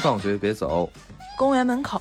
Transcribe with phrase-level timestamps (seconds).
[0.00, 0.90] 放学别走，
[1.36, 2.00] 公园门口。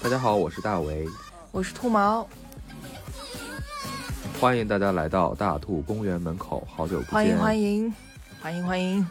[0.00, 1.08] 大家好，我是大为，
[1.50, 2.24] 我是兔毛，
[4.40, 7.94] 欢迎大家来到大兔公园门口，好久不见，欢迎欢迎。
[8.40, 9.04] 欢迎欢迎，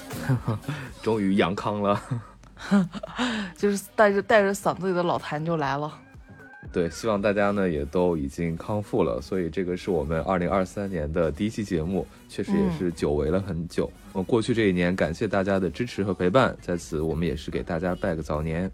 [1.02, 2.02] 终于阳康了，
[3.58, 5.92] 就是带着带着嗓子里的老痰就来了。
[6.70, 13.90] 对，希望大家呢也都已经康复了，所以这个是我们二零二三年的第一期节目，确实也是久违了很久。
[14.12, 18.70] 呃，过去这一年，感谢大家的支持和陪伴，在此我们也是给大家拜个早年。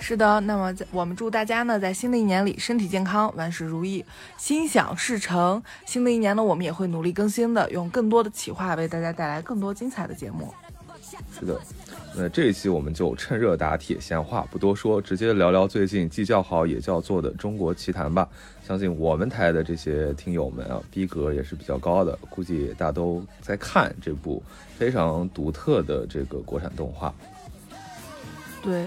[0.00, 4.04] 是的，那么在我们祝大家呢，在新的一年里身体健康，万事如意，
[4.36, 5.62] 心想事成。
[5.86, 10.52] 新的一年呢，我们也会努力更新的，用更多的企划为大家带来更多精彩的节目。
[11.38, 11.60] 是的。
[12.14, 18.28] 那这一期我们就趁热打铁，闲话不多说，直接聊聊最近既叫好也叫座的中国奇谭吧。
[18.62, 24.42] 相信我们台的这些听友们啊，逼格也是比较高的，估计大都在看这部
[24.76, 27.14] 非常独特的这个国产动画。
[28.62, 28.86] 对，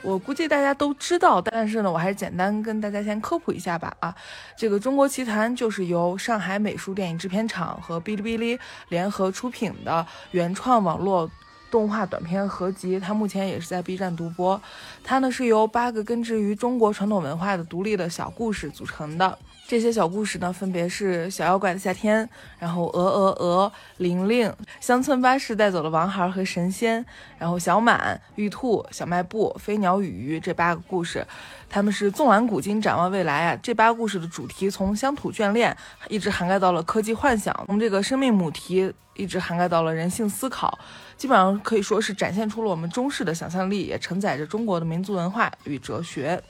[0.00, 3.92] 我估计大家都知道，但是呢，我还是简单跟大家先科普一下吧。
[3.98, 4.14] 啊，
[4.56, 11.28] 这个中国奇谭就是由上海美术电影制片厂和哔哩哔哩联合出品的原创网络。
[11.70, 14.60] 动画短片合集，它目前也是在 B 站独播。
[15.04, 19.38] 它呢是由八个根植于中国传统文化的独立的小故事组成的。
[19.70, 22.26] 这些小故事呢，分别是《小妖怪的夏天》，
[22.58, 23.68] 然后《鹅鹅鹅》、
[23.98, 24.48] 《玲玲》、
[24.80, 27.00] 《乡村巴士带走了王孩和神仙》，
[27.38, 31.24] 然后《小满》、《玉兔》、《小卖部》、《飞鸟与鱼》这八个故事。
[31.68, 33.60] 他们是纵览古今，展望未来啊！
[33.62, 35.76] 这八故事的主题从乡土眷恋，
[36.08, 40.76] 一直涵盖到了科技幻想，从这个生命母题一直涵盖到了人性思考，
[41.16, 46.42] 基本上可以说是展现出了我们中式的想象力，也承载着中国的民族文化与哲学。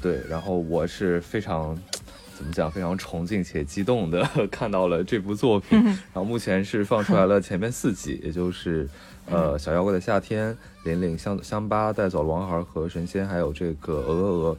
[0.00, 1.76] 对，然后我是非常。
[2.40, 2.70] 怎么讲？
[2.70, 8.88] 非常崇敬且激动的 看到了这部作品，然后目前是放出来了前面四集，也就是
[9.26, 14.56] 呃小妖怪的夏天、玲玲香香巴带走了王孩和神仙，还有这个鹅鹅鹅。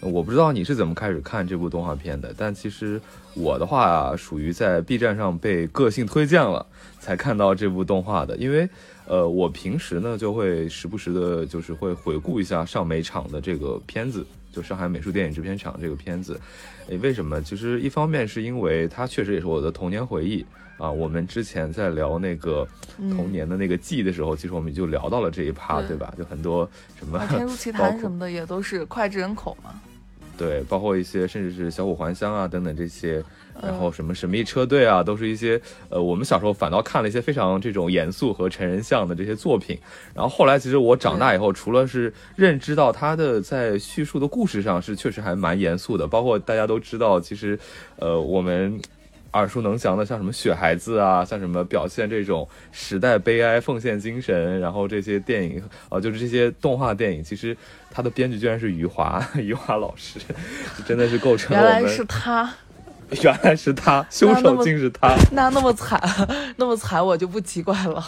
[0.00, 2.98] 我不知道你是怎么开始看这部动画片的，但其实
[3.34, 6.64] 我的话啊，属于在 B 站上被个性推荐了
[6.98, 8.66] 才看到这部动画的，因为
[9.06, 14.24] 呃我平时呢就会时不时的，就是会回顾一下上美场的这个片子。
[14.52, 16.40] 就上海美术电影制片厂这个片子，
[16.88, 17.40] 诶，为什么？
[17.42, 20.44] 其实一方面是因为它确实也是我的童年回忆
[20.78, 20.90] 啊。
[20.90, 22.66] 我们之前在聊那个
[23.10, 26.12] 童年的那个记忆的时候，其实我们就聊到了这一趴，对吧？
[26.16, 29.80] 就很多什么天书奇谭什么的，也都是脍炙人口嘛。
[30.36, 33.22] 对，包括一些甚至是小虎还乡啊等等这些。
[33.62, 39.78] 然后什么神秘车队啊，都是一些呃，我们小时候反倒看了一些非常这种严肃和成人向的这些作品。
[40.14, 47.58] 然后后来其实我长大以后，除了是认知到他的在叙述的故事上是确实还蛮严肃的，包括大家都知道，其实
[47.96, 48.80] 呃我们
[49.32, 57.56] 耳熟能详的像什么雪孩子啊，像什么表现这种时代悲哀奉献精神，然后这些电影啊，就是这些动画电影，其实
[57.90, 60.18] 他的编剧居然是余华，余华老师，
[60.86, 62.50] 真的是构成了原来是他。
[63.22, 65.16] 原来是他， 凶手竟是他。
[65.32, 66.00] 那那么惨，
[66.56, 68.04] 那么惨，我就不奇怪了。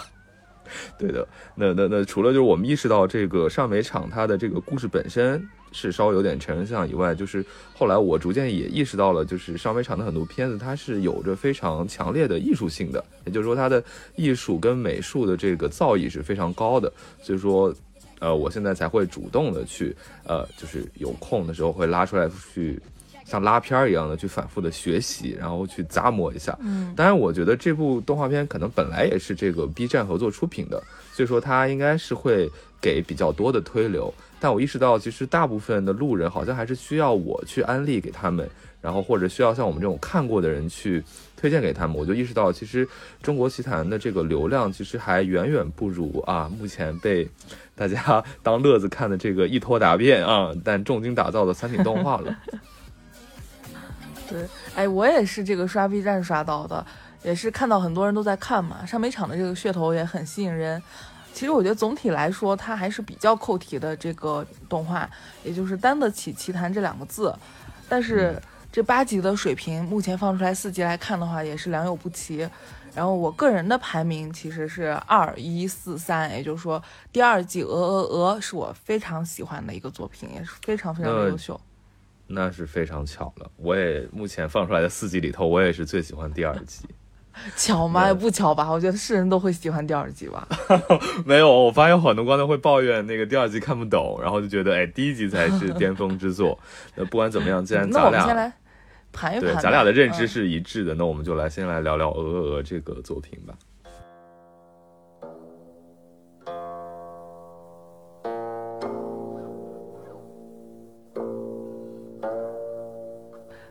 [0.96, 7.44] 对的，那那那除了就是我们意识到这个上美厂它的这个故事本身是稍微有点成人向以外，就是
[7.74, 13.82] 后来我逐渐也意识到了，就是上美厂的很多片子它是有着非常强烈的艺术性的，也就是说它的
[14.14, 16.92] 艺术跟美术的这个造诣是非常高的。
[17.20, 17.74] 所以说，
[18.20, 22.80] 呃，我现在才会主动的去，呃，就是有空的时候会拉出来去。
[23.30, 26.58] 像拉片儿一样的去反复的学习，然后去咂摸一下。
[26.60, 30.82] 嗯，当然，我觉得这部动画片可能本来也是这个 B 站合作出品的，
[31.12, 34.12] 所以说它应该是会给比较多的推流。
[34.40, 41.00] 但我意识到，其实大部分的路人好像还是需要我去安利给他们，然后或者需要像我们这种看过的人去
[41.36, 41.96] 推荐给他们。
[41.96, 42.88] 我就意识到，其实
[43.22, 47.28] 中国奇谭的这个流量其实还远远不如啊目前被
[47.76, 52.34] 大家 当乐子看的这个一拖答辩啊，但重金打造的三体动画了。
[54.30, 56.86] 对，哎，我也是这个刷 B 站刷到的，
[57.22, 58.86] 也是看到很多人都在看嘛。
[58.86, 60.82] 上美场的这个噱头也很吸引人。
[61.32, 65.08] 其实我觉得总体来说，它还是比较扣题的这个动画，
[65.44, 67.34] 也就是担得起“奇谭”这两个字。
[67.88, 68.40] 但是
[68.72, 72.48] 这八集的水平，目前放出来四集来看的话，也是良莠不齐。
[72.92, 76.82] 然后我个人的排名其实是二一四三，也就是说
[77.12, 81.58] 第二季《鹅鹅鹅》是我非常喜欢的一个作品，也是非常非常的优秀。
[82.32, 86.86] 那是非常巧了，我也目前放出来的四集里头，我也是最喜欢第二集。
[87.56, 88.06] 巧吗？
[88.08, 88.70] 也不巧吧？
[88.70, 90.46] 我觉得是人都会喜欢第二季吧。
[91.24, 96.58] 没有，我发现很多观众会抱怨那个第二季看不懂，然后就觉得哎，第一集才是巅峰之作。
[96.96, 98.52] 那不管怎么样，既然咱俩先来
[99.12, 103.54] 盘一盘，对，咱俩的认知是一致的，那我们就来先来聊聊《鹅鹅鹅》这个作品吧。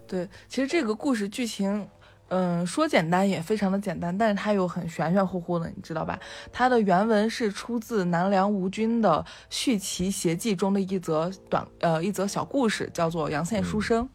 [0.09, 1.87] 对，其实这个故事剧情。
[2.31, 6.19] 嗯，说简单也非常的简单，但是它又很玄玄乎乎的，你知道吧？
[6.53, 14.05] 它的原文是出自南梁吴军的《续齐邪记》中的一则短呃一则小故事，叫做《杨宪书生》。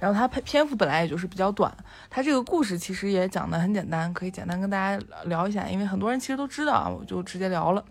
[0.00, 1.72] 然后它篇幅本来也就是比较短，
[2.10, 7.84] 它这个故事其实也讲的很简单，可以简单跟大家聊一下，因为很多人其实都知道啊，我就直接聊了。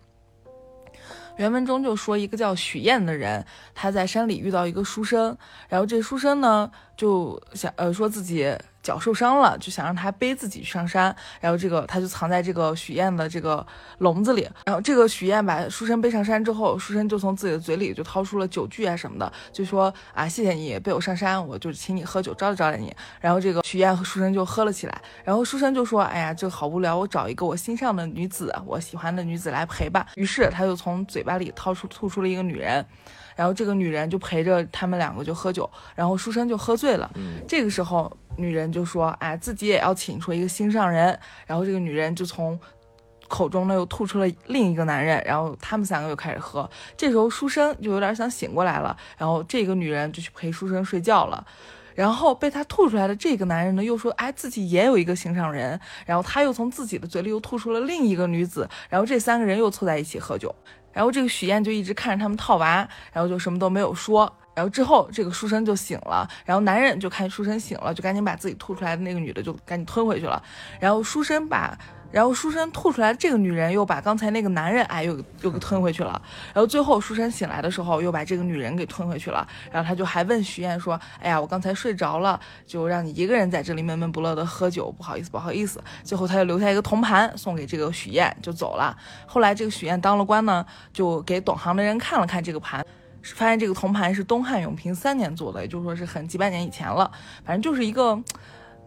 [1.37, 5.37] 原文中就说一个叫许燕的人，他在山里遇到一个书生，
[5.69, 8.53] 然后这书生呢就想呃说自己。
[8.83, 13.65] 脚受伤了，就想让他背自己去上山，然后这个他就藏在这个许燕的这个
[13.97, 22.95] 笼子里，然后这个许燕把书生背上山之后，书生就从自己的嘴里就掏出了酒具啊什么的，就说啊谢谢你背我上山，我就请你喝酒招待招待你。
[23.19, 30.07] 然后这个许燕和书生就喝了起来，然后书生就说哎呀这好无聊，我找一个我心上的女子，我喜欢的女子来陪吧。
[30.15, 32.85] 于是他就从嘴巴里掏出吐出了一个女人。
[33.37, 37.09] 然后这个女人就陪着他们两个就喝酒，然后书生就喝醉了。
[37.47, 41.17] 这个时候女人就说：“哎，自己也要请出一个心上人。”
[41.47, 42.59] 然后这个女人就从
[43.27, 46.69] 口中呢又吐出了另一个男人，然后他们三个又开始喝。
[46.97, 51.45] 这时候书生就有点想醒过来了，然后这个女人就去陪书生睡觉了。
[51.93, 60.53] 然后被他吐出来的这个男人呢又说：“哎，自己也有一个心上人。”然后他又从自己的嘴里又吐出了另一个女子，然后这三个人又凑在一起喝酒。
[60.97, 62.77] 然后这个许燕就一直看着他们套娃，
[63.13, 64.35] 然后就什么都没有说。
[64.55, 70.41] 然后之后这个书生就醒了，然后男人就看书生醒了，就赶紧把自己吐出来的那个女的就赶紧吞回去了。
[70.79, 71.77] 然后书生把。
[72.11, 76.21] 然后书生吐出来，这个女人又把刚才那个男人哎又又给吞回去了。
[76.53, 79.45] 然后最后书生醒来的时候，又把这个女人给吞回去了。
[79.71, 88.95] 然后他就还问徐燕说：“哎呀，我刚才睡着了，就让你一个人在这里闷闷不乐的喝酒，不好意思，不好意思。”最后他又留下一个铜盘送给这个许燕，就走了。
[89.25, 92.85] 后来这个许燕当了官呢，就给懂行的人看了看这个盘，
[93.21, 97.11] 发现这个铜盘是东汉永平三年做的，也就是说是很几百年以前了。
[97.43, 98.17] 反正就是一个。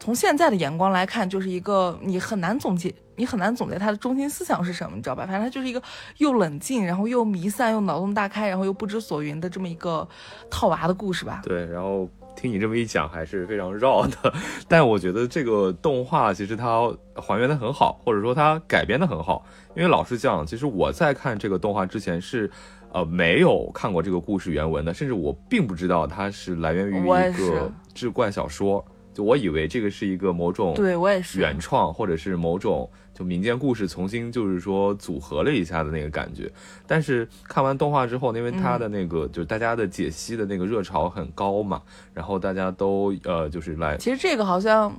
[0.02, 2.90] 从现在的眼光来看，就是一个你很难总结，
[3.20, 5.26] 你很难总结他的中心思想是什么，你知道吧？
[5.26, 5.82] 反正他就是一个
[6.16, 10.08] 又冷静，然后又弥散，又脑洞大开，然后又不知所云的这么一个
[10.50, 11.42] 套娃的故事吧？
[11.44, 11.66] 对。
[11.66, 14.32] 然后听你这么一讲，还是非常绕的。
[14.66, 19.44] 但我觉得这个动画其实它还原的很好，或者说它改编的很好。
[19.76, 22.50] 因为老实讲，其实我在看这个动画之前是，
[22.90, 27.06] 呃，没有看过这个故事原文的，甚至我并不知道它是来源于一
[27.36, 28.82] 个志怪小说。
[29.12, 32.88] 就我以为这个是一个某种对我也是原创，或者是某种
[33.20, 36.50] 就民间故事重新就是说组合了一下的那个感觉。
[36.86, 41.82] 但是看完动画之后，因为它的那个就是大家的解析的那个热潮很高嘛，
[42.14, 43.98] 然后大家都呃就是来。
[43.98, 44.90] 其实这个好像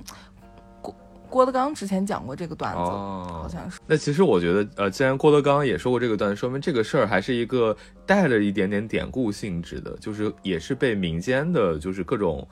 [0.80, 0.94] 郭
[1.28, 3.80] 郭德纲之前讲过这个段子，好像是。
[3.88, 7.76] 那其实我觉得呃，既然郭德纲也说过这个段子，说明这个事儿还是一个
[8.06, 12.46] 带了一点点典故性质的，就是也是被民间的，就是各种。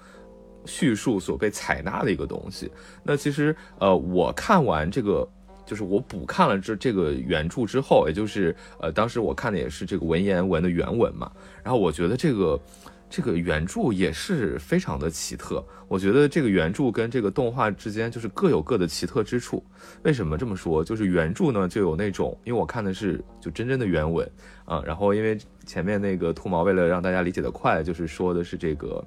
[0.67, 2.70] 叙述所被采纳的一个东西。
[3.02, 5.26] 那其实，呃，我看完这个，
[5.70, 11.31] 就是我补看了这这个原著之后，也就是呃，当时我看的也是这个文言文的原文嘛。
[11.62, 12.60] 然后我觉得这个
[13.08, 15.65] 这个原著也是非常的奇特。
[15.86, 19.65] 我觉得这个原著跟这个动画之间就是各有各的奇特之处。
[20.03, 20.82] 为什么这么说？
[20.82, 24.29] 就是原著呢就有那种，因为我看的是就真正的原文
[24.65, 24.82] 啊。
[24.84, 29.00] 然后因为前面那个兔毛为了让大家理解的快，就是说的是这个。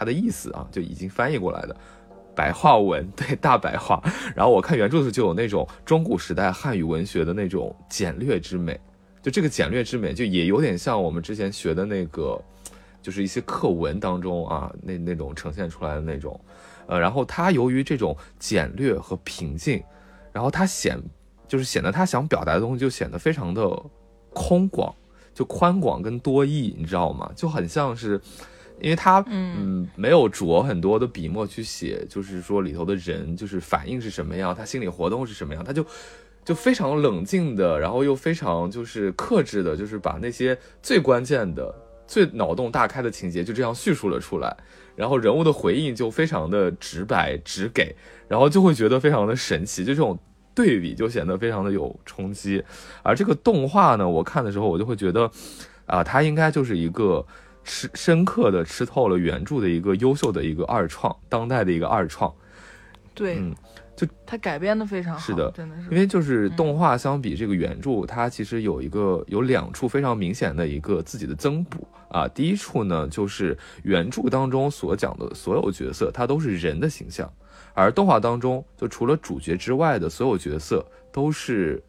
[0.00, 1.76] 它的意思啊，就已经翻译过来的
[2.38, 4.00] 白话文， 对大白话。
[4.36, 8.78] 然后我看原著的时候，就有那种中古时代汉语文学的那种简略之美。
[9.20, 12.40] 就这个简略之美，就也有点像我们之前学的那个，
[13.02, 16.40] 就是一些课文当中啊，那那种呈现出来的那种。
[16.86, 19.82] 呃，然后它由于这种简略和平静，
[20.32, 20.96] 然后它显
[21.48, 23.82] 就是显得他想表达的东西就显得非常的
[24.32, 24.94] 空广，
[25.34, 27.28] 就宽广跟多义，你知道吗？
[27.34, 28.20] 就很像是。
[28.80, 35.84] 因为他嗯没有着很多的笔墨去写，就是说里头的人就是反应是什么样，他心理活动是什么样，他就
[36.44, 41.74] 就非常冷静的，然后又非常就是克制的，就是把那些最关键的、
[42.06, 44.56] 最脑洞大开的情节就这样叙述了出来，
[44.94, 47.94] 然后人物的回应就非常的直白直给，
[48.28, 50.18] 然后就会觉得非常的神奇，就这种
[50.54, 52.62] 对比就显得非常的有冲击。
[53.02, 55.30] 而这个动画呢，我看的时候我就会觉得
[55.86, 57.26] 啊，它应该就是一个。
[57.68, 62.34] 吃深刻的吃透了原著的一个优秀的一个二创，当代的一个二创，
[63.14, 63.54] 对，嗯，
[63.94, 65.82] 就它改编的非常好，是的，真的是。
[65.90, 72.26] 因为就是动画相比这个原著，它其实有一个有两处非常明显的一个自己的增补啊。
[72.26, 77.30] 第一处呢，就是原著当中所讲的所有角色，它都是人的形象，
[77.74, 80.82] 而动画当中就除了主角之外的所有角色
[81.12, 81.82] 都是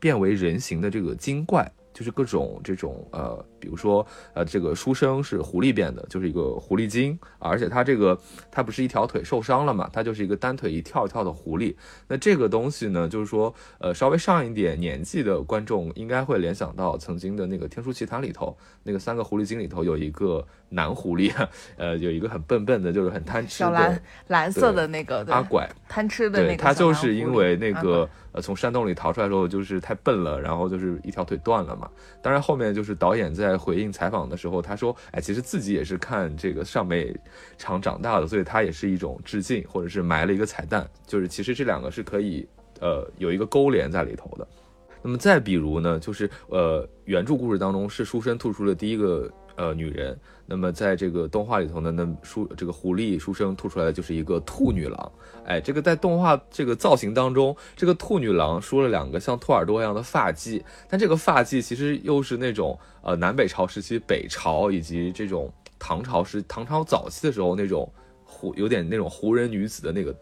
[0.00, 1.72] 变为人形的这个精怪。
[1.96, 11.74] 就是各种这种呃，比如说呃，这个书生是狐狸变的，就是一个狐狸精，而且他这个他不是一条腿受伤了嘛，他就是一个单腿一跳一跳的狐狸。
[12.06, 21.32] 那这个东西呢，就是说呃，稍微上一点年纪的观众应该会联想到曾经的那个《天书奇谭》里头那个三个狐狸精里头有一个男狐狸，
[21.78, 28.06] 呃，有一个很笨笨的，就是很贪吃的小蓝蓝色的那个阿拐贪吃的那个，他就是因为那个。
[28.36, 31.90] 呃，从山洞里逃出来的时候，就是太笨了，然后就是一条腿断了嘛。
[32.22, 37.12] 当然后面就是导演在回应采访的时候，他说，哎，其实自己也是看这个上美
[37.56, 42.46] 场长大的，所以他也是一种致敬，或者是埋了一个彩蛋，就是其实这两个是可以
[42.80, 44.46] 呃有一个勾连在里头的。
[45.02, 49.28] 那么再比如呢，就是呃原著故事当中是书生吐出的第一个。
[49.58, 50.14] 呃，女人。
[50.46, 55.12] 那么在这个动画里头呢，那书这个狐狸书生吐出来的就是一个兔女郎。
[55.44, 67.92] 哎，这个在动画这个造型当中，这个兔女郎梳了两个像兔耳朵一样的发髻，但这个发髻其实又是那种呃南北朝时期北朝以及这种唐朝时唐朝早期的时候那种。
[68.36, 70.14] 湖有点那种湖人女子的那个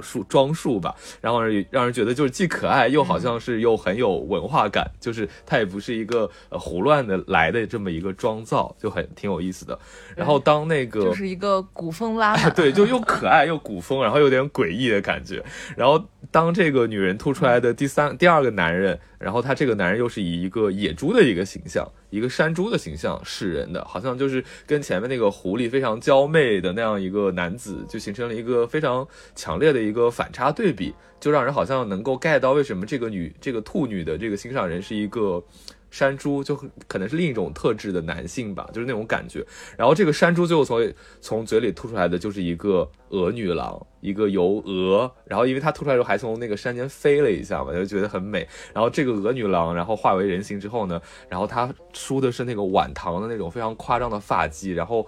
[0.00, 9.76] 束装束吧，然后让人觉得就是既可爱又好像是又很有文化感，就是它也不是一个呃胡乱的来的这么一个妆造，就很挺有意思的。
[10.14, 15.44] 然后当那个就是一个古风拉 对，就又可爱又古风，然后有点诡异的感觉。
[15.76, 16.02] 然后
[16.36, 18.98] 当这个女人吐出来的第三第二个男人。
[19.18, 35.42] 然后他这个男人又是以一个野猪的一个形象，一个山猪的形象示人的，好像就是跟前面那个狐狸非常娇媚的那样一个男子，就形成了一个非常强烈的一个反差对比，就让人好像能够 get 到为什么这个女这个兔女的这个心上人是一个。
[35.90, 39.46] 山猪就可能是另一种特质的男性吧，就是那种感觉。
[39.78, 48.46] 然后这个山猪最后从从嘴里吐出来的就是一个鹅女郎，一个由鹅，然后因为它吐出来的时候还从那个山间飞了一下嘛，就觉得很美。
[48.74, 55.06] 然后这个鹅女郎，然后化为人形之后呢，然后她梳的是那个晚唐的那种非常夸张的发髻，然后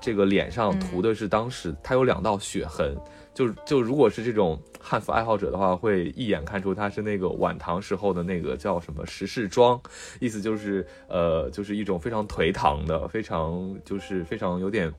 [0.00, 2.96] 这个脸上涂的是当时她有两道血痕。
[3.38, 9.80] 就就如果是这种汉服爱好者的话，会一眼看出他是那个晚唐时候的那个叫什么时事装，
[10.18, 14.92] 意思就是呃，就是一种非常颓唐的，非常就是非常有点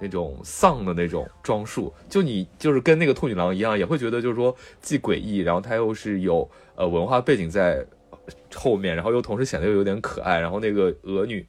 [0.00, 1.94] 那种丧的那种装束。
[2.10, 7.86] 就你就是跟那个兔女郎一样，也会觉得就是说既诡异，然后他又是有呃文化背景在
[8.56, 10.40] 后面，然后又同时显得又有点可爱。
[10.40, 11.46] 然后那个鹅女，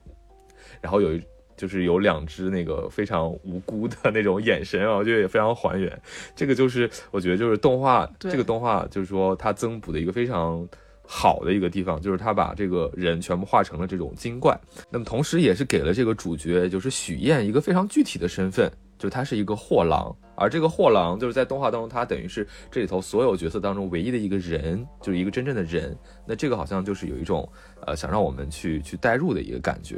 [0.80, 1.24] 然后有一。
[1.58, 6.02] 就是有两只那个非常无辜的那种眼神啊，我觉得也非常还原。
[6.36, 10.68] 这个就是我觉得就是动画这个动画就是说它增补的一个非常
[11.08, 14.60] 好的一个地方，就是它把这个人全部画成了这种精怪。
[14.90, 20.14] 那么同时也是给了这个主角就是许燕一个非常具体的身份，就是他是一个货郎。
[20.36, 25.96] 而这个货郎就是在动画当中，他等于是这里头所有角色当中唯一的一个人，就是一个真正的人。
[26.26, 27.48] 那这个好像就是有一种
[27.86, 29.98] 呃想让我们去去代入的一个感觉。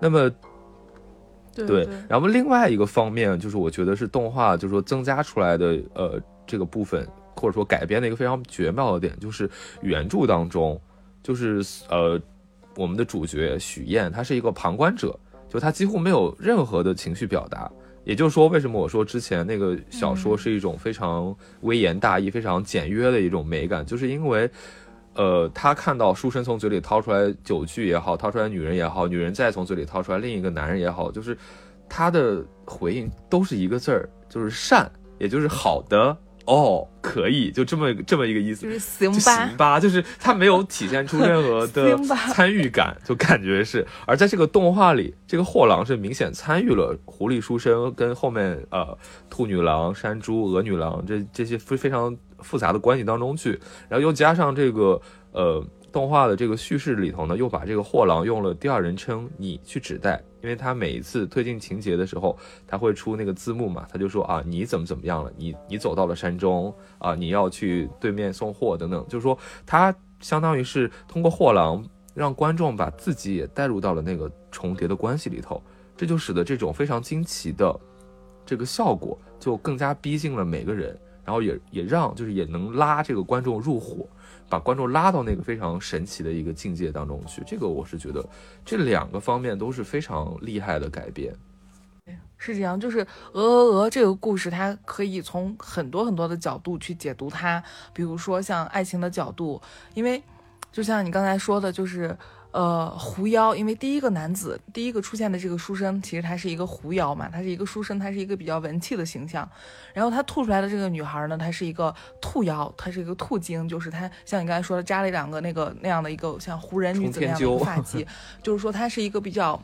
[0.00, 0.30] 那么。
[1.54, 9.50] 对，然后另外一个方面就是我觉得是动画，就是说增加出来的呃这个部分，或者说改编的一个非常绝妙的点，就是
[9.82, 10.80] 原著当中，
[11.22, 12.20] 就是呃
[12.76, 17.70] 我们的主角许燕，她是一个旁观者，就她几乎没有任何的情绪表达。
[18.04, 24.50] 也就是说，为什么我说之前那个小说是一种非常微言大义、非常简约的一种美感，就是因为。
[25.20, 31.36] 呃，他看到书生从嘴里掏出来酒具也好，掏出来女人也好，女人再从嘴里掏出来另一个男人也好，就是
[31.90, 36.16] 他的回应都是一个字儿，就是善，也就是好的。
[36.52, 41.96] 哦，可以，就这么这么一个意思，就是行吧，行吧，就是他没有体现出任何的
[42.34, 43.86] 参与感，就感觉是。
[44.04, 48.98] 而在这个动画里，这个货郎是明显参与了狐狸书生跟后面呃
[49.30, 52.16] 兔女郎、山猪、鹅女郎这这些非非常。
[52.42, 53.50] 复杂的关系当中去，
[53.86, 54.98] 然后又加上这个
[55.32, 75.60] 呃动画的这个叙事里头呢，又把这个货郎用了第二人称你去指代，因为他每一次推进情节的时候，他会出那个字幕嘛，他就说啊你怎么怎么样了，你你走到了山中啊，你要去对面送货等等，就是说他相当于是通过货郎让观众把自己也带入到了那个重叠的关系里头，
[75.96, 77.78] 这就使得这种非常惊奇的
[78.46, 80.96] 这个效果就更加逼近了每个人。
[81.22, 84.04] 然后也也让就是也能拉这个观众入伙，
[84.50, 87.42] 把观众拉到那个非常神奇的一个境界当中去。
[87.46, 88.22] 这个我是觉得
[88.62, 91.34] 这两个方面都是非常厉害的改编。
[92.42, 97.62] 是这样，就是《鹅鹅鹅》这个故事，它可以从很多很多的角度去解读它。
[97.92, 99.60] 比如说像爱情的角度，
[99.92, 100.22] 因为
[100.72, 102.16] 就像你刚才说的，就是
[102.52, 109.48] 呃狐妖，因为第一个男子第一个出现的这个书生，其实他是一个狐妖嘛，他是一个书生，他是一个比较文气的形象。
[109.92, 118.06] 然后他吐出来的这个女孩呢，她是一个兔妖，她是一个兔精，就是她像你刚才说的扎了两个那个那样的一个像胡人女子那样的一个发髻，
[118.42, 119.60] 就是说她是一个比较。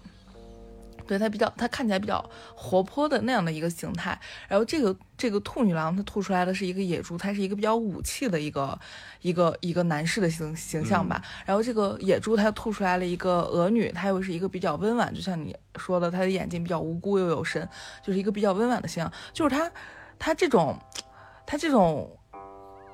[1.07, 4.19] 对它比较，它看起来比较活泼的那样的一个形态。
[4.49, 8.79] 然后这个这个兔女郎，它吐出来的是一个野猪，它是一个比较武气的一个
[9.23, 11.23] 一个一个男士的形形象吧。
[11.45, 17.69] 然后这个野猪它吐出来了一个鹅女，它又是一个比较温婉，就像你说的，它的眼睛比较无辜又有神，
[18.03, 19.13] 就是一个比较温婉的形象。
[19.33, 19.71] 就是它，
[20.19, 20.79] 它这种，
[21.47, 22.19] 它这种。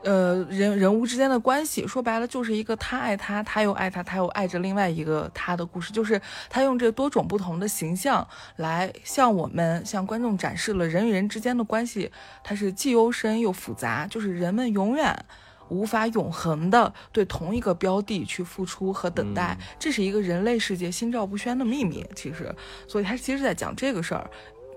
[0.05, 5.93] 呃，人人物之间的关系，说白了就是一个他爱他，他又爱他，他又爱着另外一个他的故事。
[5.93, 12.11] 就是他用这多种不同的形象来向我们、向观众展示了人与人之间的关系，
[12.43, 14.07] 它是既幽深又复杂。
[14.09, 15.25] 就是人们永远
[15.69, 22.05] 无法永恒的对同一个标的去付出和等待，这是一个人类世界心照不宣的秘密。
[22.17, 22.53] 其实，
[22.89, 24.29] 所以他其实在讲这个事儿，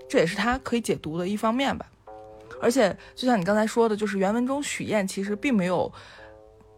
[0.08, 1.84] 这也是他可以解读的一方面吧。
[2.60, 5.90] 而且，就像你刚才说的，就是原文中许燕其实并没有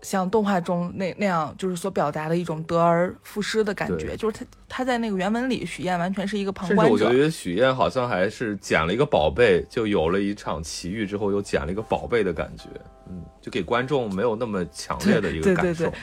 [0.03, 4.17] 像动画中那那样，就是所表达的一种得而复失的感觉。
[4.17, 6.93] 就是他他在那个原文里，许燕完全是一个旁观者。
[6.93, 12.69] 我觉得许燕好像还是捡了一个宝贝，就有了一场奇遇之后又捡了一个宝贝的感觉。
[13.09, 15.85] 嗯，就给观众没有那么强烈的一个感受。
[15.85, 15.99] 对对对，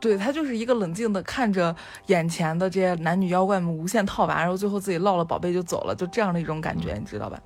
[0.00, 1.74] 对他就是一个冷静的看着
[2.06, 7.38] 眼前的这些男女妖怪们无限套娃，然后最后自己落了宝贝就走了，就这样的一种感觉，你知道吧？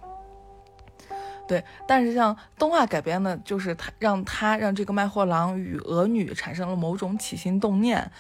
[1.53, 8.11] 对，但是像动画改编的，就是他让他让这个卖货郎与娥女产生了某种起心动念，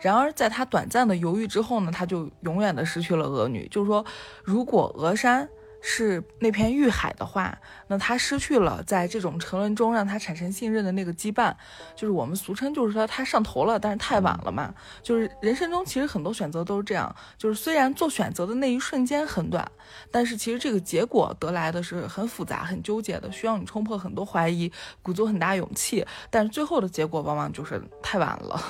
[0.00, 3.68] 然而在他短暂的犹豫之后呢，他就永远的失去了娥女。
[3.68, 4.02] 就是说，
[4.42, 5.46] 如果峨山。
[5.80, 7.56] 是那片玉海的话，
[7.86, 11.54] 那他失去了在这种沉沦中让他产生信任的那个羁绊，
[11.94, 14.74] 就是我们俗称就是说他上头了，但是太晚了嘛。
[15.02, 19.70] 就是人生中其实很多选择都是这样，就是虽然做选择的那一瞬间很短，
[20.10, 24.70] 但是其实这个结果得来的是很复杂、很纠结的，需要你冲破很多怀疑，
[25.02, 28.60] 鼓足很大勇气，但是最后的结果往往就是太晚了。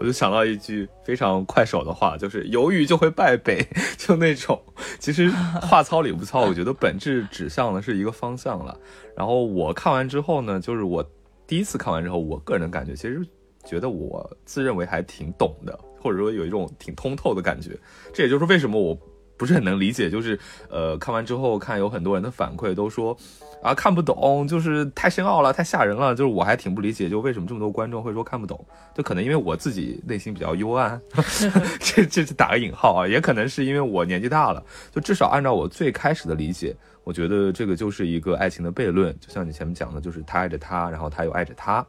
[0.00, 3.62] 我就想到一句非常快手的话，就是犹豫就会败北，
[3.98, 4.58] 就那种。
[4.98, 5.28] 其实
[5.60, 8.74] 话糙理不糙，我觉得本质指向的是一个方向了。
[9.14, 11.04] 然后我看完之后呢，就是我
[11.46, 13.20] 第一次看完之后，我个人感觉，其实
[13.66, 17.78] 觉得我自认为还挺懂的，或者说有一种挺通透的感觉。
[18.10, 18.98] 这也就是为什么我
[19.40, 23.16] 不是很能理解，就是呃，看完之后看有很多人的反馈都说。
[23.62, 26.14] 啊，看不懂，就是太深奥了，太吓人了。
[26.14, 28.58] 就是我还挺不理解，就为什么这么多观众会说看不懂？
[28.94, 30.98] 就可能因为我自己内心比较幽暗，
[31.78, 34.64] 这这是打个引号啊，也可能是因为我年纪大了。
[34.90, 36.74] 就至少按照我最开始的理解，
[37.04, 39.14] 我觉得这个就是一个爱情的悖论。
[39.20, 41.86] 就像你前面讲的，就是他爱着他，然后他又爱着他。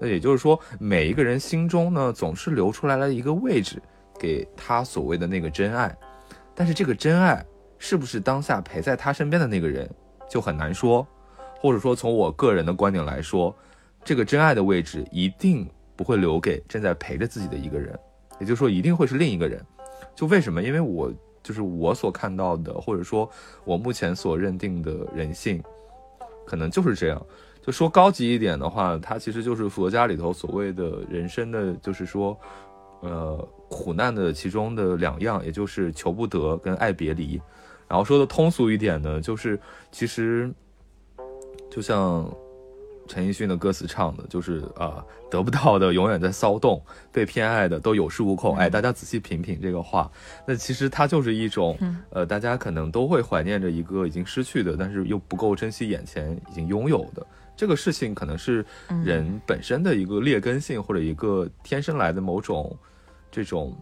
[0.00, 3.82] 那也就是说，每一个人心中呢，总是留出来了一个位置
[4.18, 5.94] 给他所谓的那个真爱。
[6.54, 7.44] 但是这个真爱
[7.78, 9.88] 是不是当下陪在他身边的那个人？
[10.28, 11.06] 就很难说，
[11.60, 13.54] 或者说从我个人的观点来说，
[14.02, 17.98] 这个真爱的位置一定不会留给正在陪着自己的一个人，
[18.40, 19.62] 也就是说一定会是另一个人。
[20.14, 20.62] 就为什么？
[20.62, 21.12] 因为我
[21.42, 23.28] 就是我所看到的，或者说
[23.64, 25.62] 我目前所认定的人性，
[26.46, 27.26] 可能就是这样。
[27.60, 32.38] 就说高级一点的话，它其实就是佛家里头所谓的人生的，就是说，
[33.00, 37.40] 呃，苦难的其中的两样，也就是求不得跟爱别离。
[37.88, 39.58] 然后说的通俗一点呢，就是
[39.90, 40.52] 其实，
[41.70, 42.30] 就像
[43.08, 48.56] 陈奕迅的歌词唱的，就是啊，得不到的永远在骚动， 被偏爱的都有恃无恐。
[48.56, 50.10] 哎，大家仔细品品这个话，
[50.46, 51.76] 那其实它就是一种，
[52.10, 58.64] 呃，大家可能都会怀念着一个已经失去的，但是又不够珍惜眼前已经拥有的这个事情，可能是
[59.04, 62.74] 人本身的一个劣根性，或者一个天生来的某种
[63.32, 63.76] 这种。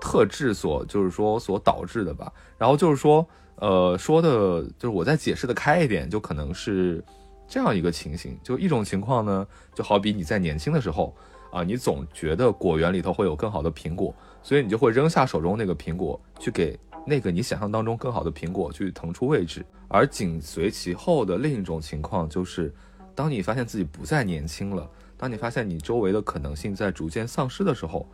[0.00, 7.04] 特质所就是说所导致的吧，然后就是说，呃，说的就是我再解释的开一点，就可能是
[7.48, 9.44] 这样一个情形，就一种情况呢，
[9.74, 11.12] 就好比你在年轻的时候
[11.50, 22.72] 啊，你总觉得果园里头会有更好的苹果，所以你就会扔下手中那个苹果，去给那个你想象当中更好的苹果去腾出位置，而紧随其后的另一种情况就是，
[23.16, 28.08] 当你发现自己不再年轻了，当你发现你周围的可能性在逐渐丧失的时候。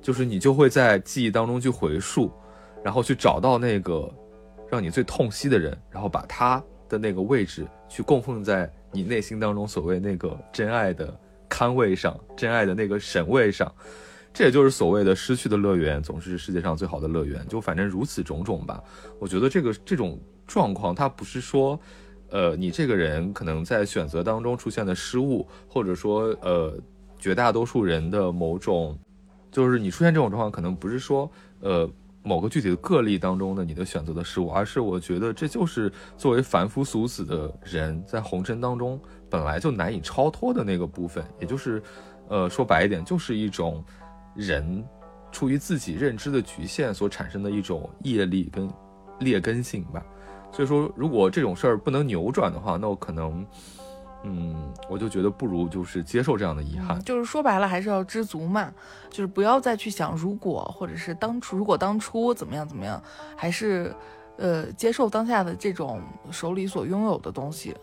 [0.00, 2.30] 就是你就会在记忆当中去回溯，
[2.82, 4.10] 然后去找到那个
[4.70, 11.14] 让你最痛惜的人，然后把他的那个位置去供奉在你内心当中所谓那个真爱的
[11.48, 13.72] 龛位上，真爱的那个神位上。
[14.32, 17.44] 这也就是所谓的失去的乐园总是世界上最好的乐园。
[17.48, 18.80] 就反正如此种种吧，
[19.18, 21.80] 我觉得这个这种状况，它不是说，
[22.30, 26.78] 呃，你这个人可能在选择当中出现的失误，或者说呃，
[27.18, 28.96] 绝大多数人的某种，
[29.64, 31.90] 就是你出现这种状况，可能不是说呃。
[32.24, 41.82] 某个具体的个例当中的你的选择的失误，而是我觉得这就是作为凡夫俗子的人在红尘当中本来就难以超脱的那个部分，也就是，
[42.28, 43.82] 呃，说白一点，就是一种
[44.34, 44.84] 人
[45.32, 48.68] 出于自己认知的局限所产生的一种业力跟
[49.20, 50.04] 劣根性吧。
[50.52, 53.46] 所以说，如果这种事儿不能扭转的话，那我可能。
[54.30, 54.54] 嗯，
[54.90, 58.70] 我就觉得不如就是接受这样的遗憾，就是说白了还是要知足嘛，
[59.08, 63.02] 就是不要再去想如果或者是当初如果当初怎么样怎么样，
[63.34, 63.94] 还是
[64.36, 67.74] 呃接受当下的这种手里所拥有的东西。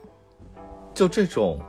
[0.93, 1.59] 就这种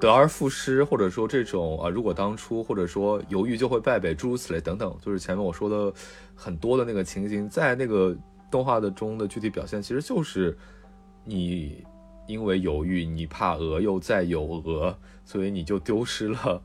[0.00, 5.92] 得而复失，或者说这种啊如果当初或者说犹豫就会败北诸如此类等等，就是前面我说的
[6.34, 8.16] 很多的那个情形，在那个
[8.50, 10.58] 动画的中的具体表现，其实就是
[11.24, 11.84] 你。
[12.26, 16.62] 因为犹豫，你怕鹅又再有鹅，所以你就丢失了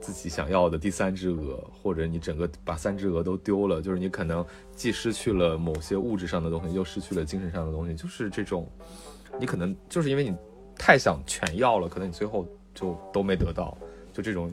[0.00, 4.44] 自己想要的第三只鹅，或者你整个把三只鹅都丢了，就是你可能
[4.76, 8.70] 既失去了某些物质上的东西，又失去了精神上的东西，就是这种，
[9.40, 10.36] 你可能就是因为你
[10.76, 13.76] 太想全要了，可能你最后就都没得到，
[14.12, 14.52] 就这种，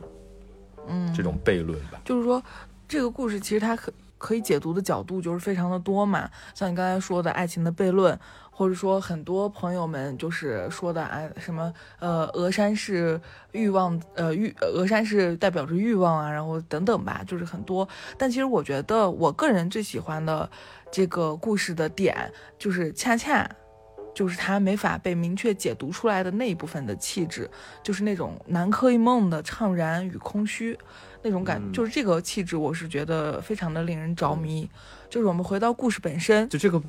[0.88, 2.02] 嗯，这种悖论吧。
[2.06, 2.42] 就是说，
[2.88, 8.18] 这个故事其实它可可以解读的角度就是非常的多嘛，像你刚才说的爱情的悖论。
[8.58, 13.20] 或者说，很多朋友们就是说的啊，什么呃，峨山是
[13.52, 17.86] 欲望，呃欲峨山是代表着欲望啊，然后等等吧，就是很多。
[18.18, 20.50] 但其实我觉得，我个人最喜欢的
[20.90, 22.16] 这个故事的点，
[22.58, 23.46] 就是恰恰
[24.14, 27.50] 就是它没法被明确解读出来的那一部分的气质，
[27.84, 30.80] 就是那种南柯一梦的怅然与空虚
[31.22, 34.70] 那种感，就是这个气质，我是觉得非常的令人着迷。
[35.10, 36.82] 就是我们回到故事本身，就这个。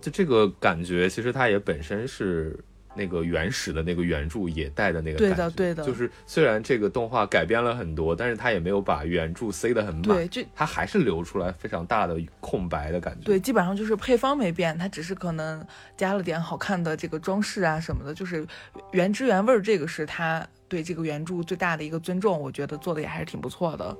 [0.00, 2.58] 就这个感觉，其实它也本身是
[2.94, 5.34] 那个原始的那个原著也带的那个感觉。
[5.34, 5.84] 对的，对的。
[5.84, 10.04] 就是虽然这个动画改编了很多，但是它也没有把原著塞得很满。
[10.04, 13.24] 对，就它还是留出来非常大的空白的感觉。
[13.24, 15.64] 对，基本上就是配方没变，它只是可能
[15.96, 18.14] 加了点好看的这个装饰啊什么的。
[18.14, 18.46] 就是
[18.92, 23.96] 原汁原味儿，这个是它对这个原著最大的一个尊重，我觉得做的也还是挺不错的。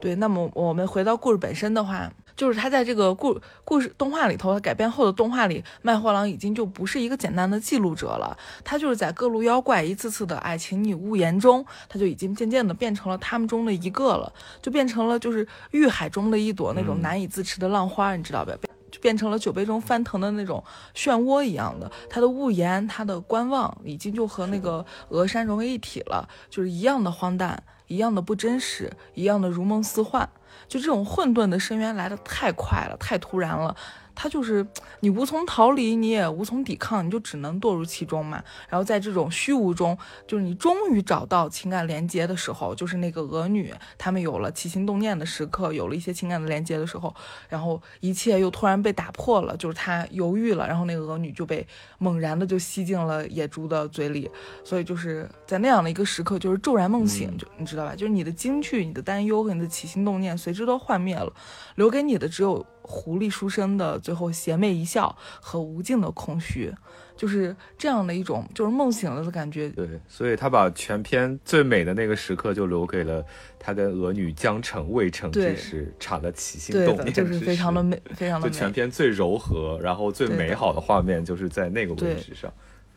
[0.00, 2.12] 对，那么我们回到故事本身的话。
[2.38, 8.38] 就是他在这个故故事动画里头，改编后的动画里，卖货郎已经就不是一个简单的记录者了。
[8.62, 18.54] 他就是在各路妖怪一次次的爱情你勿言中，他就已经渐渐的变成了他们中的一个了，就变成了就是欲海中的一朵那种难以自持的浪花，你知道吧？
[18.92, 20.62] 就变成了酒杯中翻腾的那种
[20.94, 21.90] 漩涡一样的。
[22.08, 30.30] 他的物言，他的观望，已经就和那个峨山融为一体了，就是一样的荒诞，一样的不真实，一样的如梦似幻。
[30.68, 33.74] 就这种混沌的深渊来的太快了，太突然了。
[34.20, 34.66] 它就是
[34.98, 38.42] 你无从逃离，你也无从抵抗，你就只能堕入其中嘛。
[38.68, 47.14] 然后在这种虚无中，就是你终于找到情感连接的时候，就是那个鹅女他们有了起心动念的时刻，有了一些情感的连接的时候，
[47.48, 51.64] 然后一切又突然被打破了，就是他犹豫了，然后那个鹅女就被
[51.98, 54.28] 猛然的就吸进了野猪的嘴里。
[54.64, 57.94] 所以就是在那样的一个时刻，就是骤然梦醒，就你知道吧？
[57.94, 61.32] 就是你的惊惧、你的担忧和你的起心动念随之都幻灭了，
[61.76, 62.66] 留给你的只有。
[62.90, 66.72] 狐狸书生的最后邪魅一笑和无尽的空虚，
[67.14, 69.68] 就是这样的一种就是梦醒了的感觉。
[69.68, 73.22] 对，所以他把全篇最美的那个时刻就留给了
[73.58, 78.50] 他跟鹅女江城未成之时，差的起心动念就是非常的美，非常的美。
[78.50, 82.50] 就全篇最柔和，然后最美好的画面就是在那个位置上。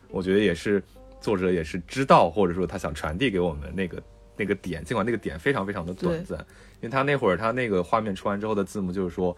[0.09, 0.81] 我觉得也是
[1.19, 4.01] 作者也是知道，或者说他想传递给我们那个
[4.37, 6.39] 那个点，尽管那个点非常非常的短暂，
[6.79, 9.35] 因为他那会儿他那个画面出完之后的字幕就是说。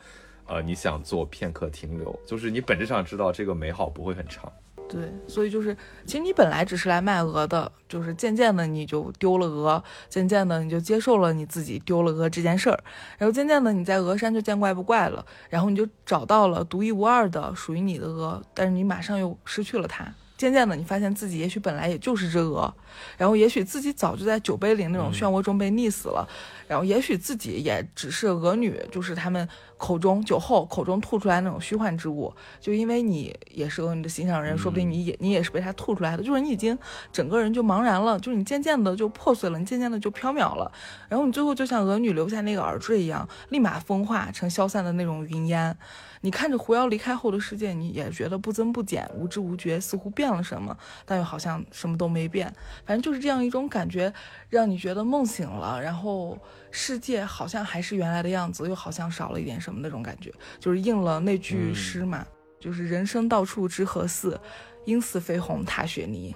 [0.48, 4.52] 呃，你想做片刻停留，就是你本质上知道这个美好不会很长。
[4.90, 5.76] 对，所以就是，
[6.06, 12.78] 其实你本来只是来卖鹅的，就是渐渐的你就丢了鹅，渐渐的你就接受了你自己丢了鹅这件事儿，
[13.18, 20.14] 然后渐渐的你在鹅山就见怪不怪了，然后你就找到了独一无二的属于你的鹅，但是你马上又失去了它。
[20.38, 22.74] 渐渐的，你发现自己也许本来也就是只鹅，
[23.18, 26.28] 然后也许自己早就在酒杯里那种漩涡中被溺死了，
[26.68, 32.34] 然后也许自己也只是鹅女，就是他们口中酒后口中吐出来那种虚幻之物。
[32.60, 36.78] 就因为你也是鹅女的心上人，说不定你也你也是被他吐出来的，就是你已经
[37.12, 40.70] 整个人就茫然了，就是你渐渐的就破碎了，你渐渐的就飘渺了，
[41.08, 45.78] 然后你最后就像鹅女留下那个耳坠一样，立马风化成消散的那种云烟。
[46.26, 50.32] 你看着狐妖离开后的世界，你也觉得不增不减，无知无觉，似乎变。
[50.32, 52.48] 了什么，但又好像什么都没变。
[52.86, 54.12] 反正就是这样一种感觉，
[54.50, 56.40] 让你觉得梦醒了，然后
[56.72, 62.26] 世界好像还是原来的样子，又好像少了一点什么那种感觉，就是应了那句诗嘛，
[62.58, 64.40] 就是人生到处知何似，
[64.86, 66.34] 应似飞鸿踏雪泥。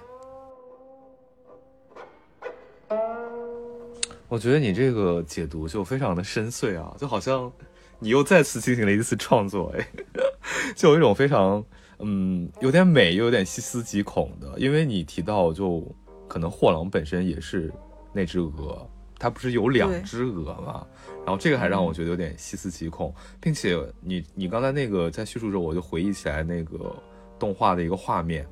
[4.28, 7.50] 我觉得你这个解读就非常的深邃啊，就好像
[7.98, 9.88] 你又再次进行了一次创作，哎，
[10.76, 11.64] 就有一种非常
[11.98, 15.84] 嗯有点美又有点细思极恐的，因为你提到就
[16.28, 17.72] 可能货郎本身也是
[18.12, 20.86] 那只鹅，它不是有两只鹅吗？
[21.26, 26.94] 然后这个还让我觉得有点细思极恐，并且你你刚才那个在叙述着，我就回忆起来那个
[27.38, 28.46] 动画的一个画面。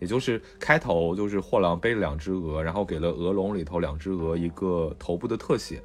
[0.00, 5.82] 也就是开头就是货郎背了两只鹅，然后给了鹅笼里头两只鹅一个头部的特写，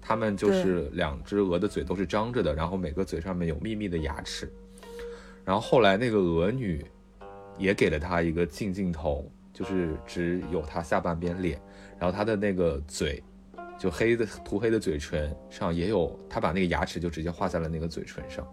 [0.00, 4.50] 他们就是两只鹅的嘴都是张着的，然后每个嘴上面有密密的牙齿。
[5.44, 6.84] 然后后来那个鹅女
[7.58, 11.60] 也给了他一个近镜头，就是只有他下半边脸，
[11.98, 13.22] 然后他的那个嘴
[13.78, 18.46] 就黑的涂黑的嘴唇上也有，他把那个牙齿就直接画在了那个嘴唇上，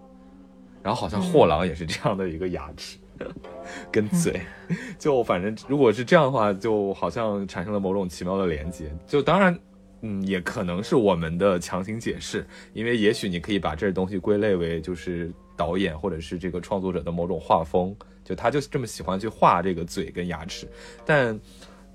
[0.82, 2.98] 然后好像货郎也是这样的一个牙齿。
[3.92, 4.40] 跟嘴，
[5.00, 8.96] 就反正如果是这样的话，就好像产生了某种奇妙的连接。
[9.08, 9.60] 就当然，
[10.02, 20.68] 嗯，也可能是我们的强行解释，因为也许你可以把这东西归类为就是导演或者是这个创作者的某种画风，就他就这么喜欢去画这个嘴跟牙齿。
[21.06, 21.40] 但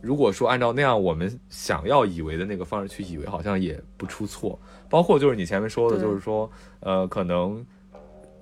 [0.01, 4.59] 如果说按照那样我们想要以为的那个方式去以为，好像也不出错。
[4.89, 7.65] 包括就是你前面说的，就是说，呃，可能。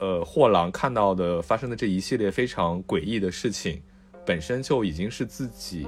[0.02, 3.82] 呃，货郎看到的发生的这一系列非常诡异的事情，
[4.24, 5.86] 本身就已经是自己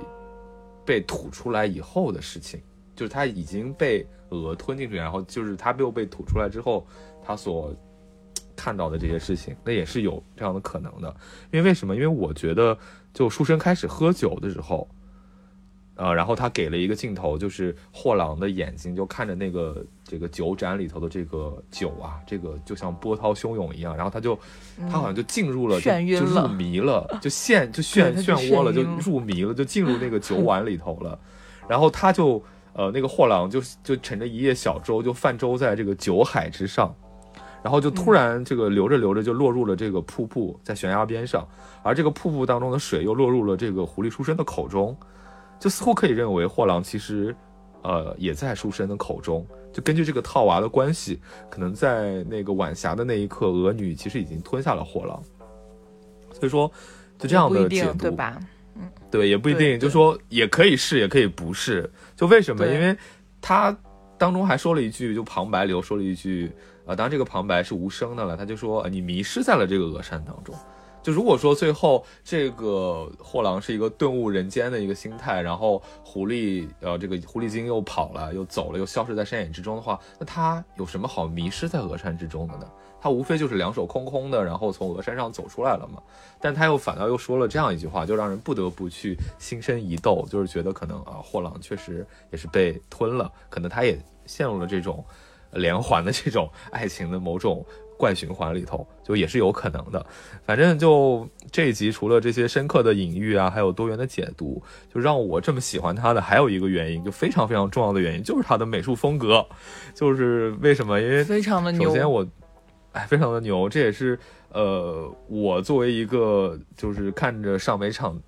[0.84, 2.60] 被吐出来以后的事情，
[2.94, 6.86] 就是他已经被鹅吞进去，然后就是他又被吐出来之后，
[7.22, 7.74] 他所
[8.56, 11.14] 看到的这些事情，那也是有这样的可能的。
[11.50, 11.94] 因为为什么？
[11.94, 12.76] 因为我觉得，
[13.12, 14.88] 就书生开始喝酒的时候。
[15.94, 24.36] 呃，然后他给了一个镜头，就是货郎的眼睛就看着那个这个酒盏里头的这个酒啊，这个就像波涛汹涌一样，然后他就
[24.90, 31.16] 他好像就进入了，就就入迷了，就陷就漩漩涡了，就入迷了，就进入那个酒碗里头了。
[31.68, 32.42] 然后他就
[32.74, 36.94] 呃那个货郎就就乘着一叶小舟就泛舟在这个酒海之上，
[37.62, 41.46] 然后就突然这个流着流着就落入了这个瀑布，在悬崖边上，
[41.82, 44.96] 而这个瀑布当中的水又落入了这个狐狸书生的口中。
[45.60, 47.32] 就似乎可以认为，货郎其实，
[47.82, 49.46] 呃，也在书生的口中。
[49.72, 55.22] 就根据这个套娃的关系，可能在那个晚霞的那一刻，鹅女其实已经吞下了货郎。
[56.32, 56.68] 所以说，
[57.16, 58.40] 就这样的解读，对吧？
[58.74, 59.78] 嗯，对，也不一定。
[59.78, 61.88] 就说也可以是，也可以不是。
[62.16, 62.66] 就为什么？
[62.66, 62.96] 因为
[63.40, 63.76] 他
[64.18, 66.52] 当中还说了一句，就旁白里头说了一句，
[66.86, 68.36] 呃，当然这个旁白是无声的了。
[68.36, 70.54] 他就说，你迷失在了这个鹅山当中。
[71.02, 82.66] 就如果说最后这个货郎是一个顿悟人间的一个心态，然后狐狸呃这个狐狸精又跑了又走了又消失在山野之中的话，那他有什么好迷失在鹅山之中的呢？
[83.02, 86.00] 他无非就是两手空空的，然后从鹅山上走出来了嘛。
[86.40, 95.04] 但他又反倒又说了这样一句话，就让人不得不去心生一窦，就是觉得可能啊货郎确实也是被吞了，可能他也陷入了这种
[95.50, 97.66] 连环的这种爱情的某种。
[97.98, 100.04] 怪循环里头就 也是有可能的，
[100.44, 104.60] 反正就这一集除了这些深刻的隐喻啊，还有多元的解读，
[104.92, 109.46] 就让我这么喜欢他的还有一个原因，就非常非常重要的原因，就是他的美术风格，
[109.94, 111.00] 就是为什么？
[111.00, 111.90] 因为非常的牛。
[111.90, 112.26] 首先我，
[112.92, 114.18] 哎，非常的牛，这也是
[114.50, 118.20] 呃，我作为一个就是看着上美场。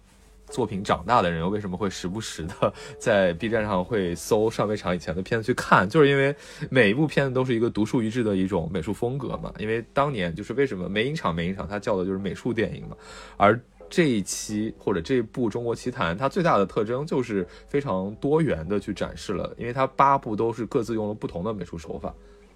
[0.50, 5.88] 作品长大的人为什么会时不时的 在 B 站上会搜上美场以前的片子去看？
[5.88, 6.37] 就是因为
[6.70, 9.53] 每一部片子都是一个独树一帜的一种美术风格嘛。
[9.59, 12.96] 因为当年就是为什么美影厂美影厂它叫的就是美术电影嘛。
[13.38, 22.14] 而这一期或者这部《中国奇谭》，它最大的特征就是非常多元的去展示了，因为它八部都是各自用了不同的美术手法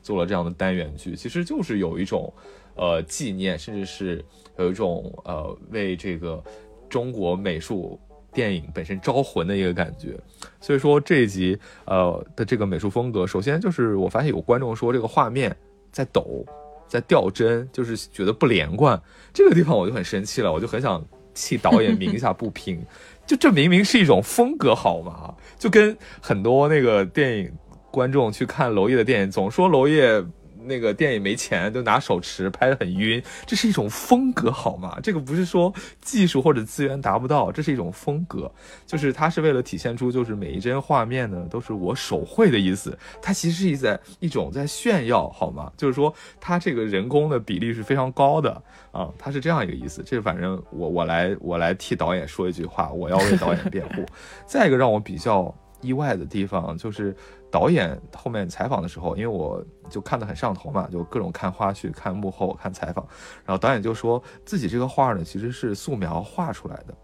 [0.09, 2.33] 做了这样的单元剧，其实就是有一种
[2.75, 4.25] 呃纪念，甚至是
[4.57, 6.43] 有一种呃为这个。
[6.91, 8.01] 中国美术
[8.33, 10.19] 电影本身招魂的一个感觉，
[10.59, 15.55] 所以说这一集呃的这个美术风格，首先就是我发现有观众说这个画面
[15.93, 16.47] 在抖，
[16.87, 18.99] 在掉帧，就是觉得不连贯。
[19.35, 22.83] 这个地方我就很生气了，我就很想替导演鸣一下不平。
[23.27, 25.35] 就这明明是一种风格好吗？
[25.59, 27.53] 就跟很多那个电影
[27.91, 30.25] 观众去看娄烨的电影，总说娄烨
[30.65, 34.99] 那个电影没钱，就拿手持拍的很晕，这是一种风格好吗？
[35.03, 35.73] 这个不是说
[36.03, 38.53] 技术或者资源达不到，这是一种风格，
[38.85, 45.73] 就是它是为了体现出就是每一帧画面呢都是我手绘的意思，它其实是在一种在炫耀好吗？
[45.77, 50.03] 就是说它这个人工的比例是非常高的啊，它是这样一个意思。
[50.05, 54.05] 这反正我我来我来替导演说一句话，我要为导演辩护。
[54.45, 57.17] 再一个让我比较意外的地方就是。
[57.51, 63.07] 导演后面采访的时候，因为我就看得很上头嘛，就各种看花絮、看幕后、看采访，
[63.45, 66.95] 然后导演就说自己这个画呢其实是素描画出来的，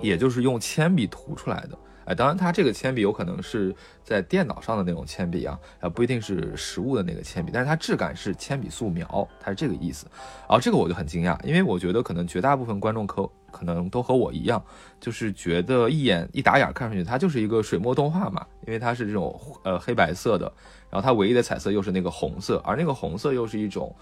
[0.00, 1.78] 也就是用铅笔涂出来的。
[2.06, 10.06] 哎，当然它这个铅笔有可能是在电脑上的那种铅笔啊，啊不一定是实物的那个铅笔，但是它质感是铅笔素描，它是这个意思。
[10.48, 14.62] 然后这个我就很惊讶，因为我觉得可能绝大部分观众可可能都和我一样，
[15.00, 20.50] 就是觉得一眼一打眼看上去它就是一个水墨动画嘛，因为它是这种呃黑白色的，
[20.88, 23.92] 然后它唯一的彩色又是那个红色，而那个红色又是一种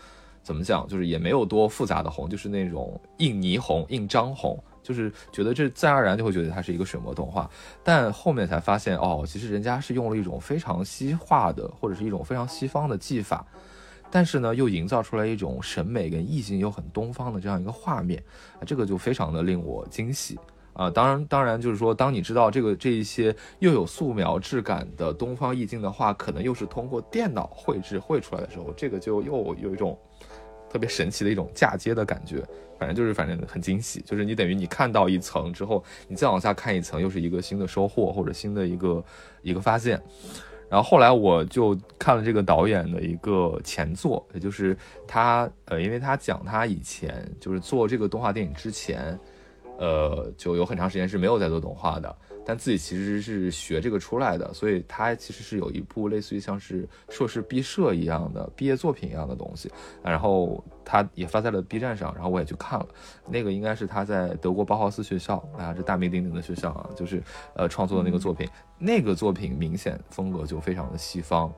[0.43, 4.63] 怎么讲，就是也没有多复杂的红，就是那种印泥红、印章红。
[4.85, 7.51] 就是觉得这自然而然就会觉得它是一个水墨动画，
[7.83, 13.47] 但后面才发现哦，其实人家是用了一种非常西化的或者是一种非常西方的技法，
[14.11, 18.23] 但是呢又营造出来一种审美跟意境又很东方的这样一个画面，
[18.67, 20.39] 这个就非常的令我惊喜
[20.75, 20.91] 啊！
[20.91, 29.99] 当然，当然就是说，当你知道这个这一些又有素描质感的东方意境的话，可能又是通过电脑绘制绘出来的时候，这个就又有一种。
[30.75, 32.43] 特别神奇的一种嫁接的感觉，
[32.81, 39.05] 反正就是反正很惊喜，就是你等于你看到一层之后，你再往下看一层，又是一个新的收获或者新的一个
[39.43, 40.03] 一个发现。
[40.69, 49.17] 然后后来我就看了这个导演的一个前作，也就是他呃，因为他讲他以前就是做这个动画电影之前，
[49.79, 52.17] 呃，就有很长时间是没有在做动画的。
[52.45, 59.71] 但自己其实是学这个出来的，所以他其实是有一部类似于像是硕士毕设一样的毕业作品一样的东西，
[60.03, 62.89] 然后他也发在了 B 站上，然后我也去看了，
[63.27, 67.23] 那个应该是他在德国包豪斯学校啊，这大名鼎鼎的学校啊，就是
[67.55, 71.53] 呃创作的那个作品，那个作品明显风格就非常的西方。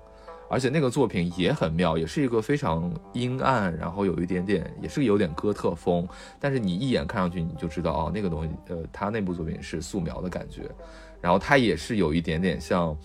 [0.49, 6.07] 而且那个作品也很妙，也是一个非常阴暗，然后有一点点，也是有点哥特风。
[6.39, 10.71] 但是你一眼看上去，你就知道哦，那个东西，呃，他那部作品是素描的感觉。
[11.21, 12.97] 然后它也是有一点点像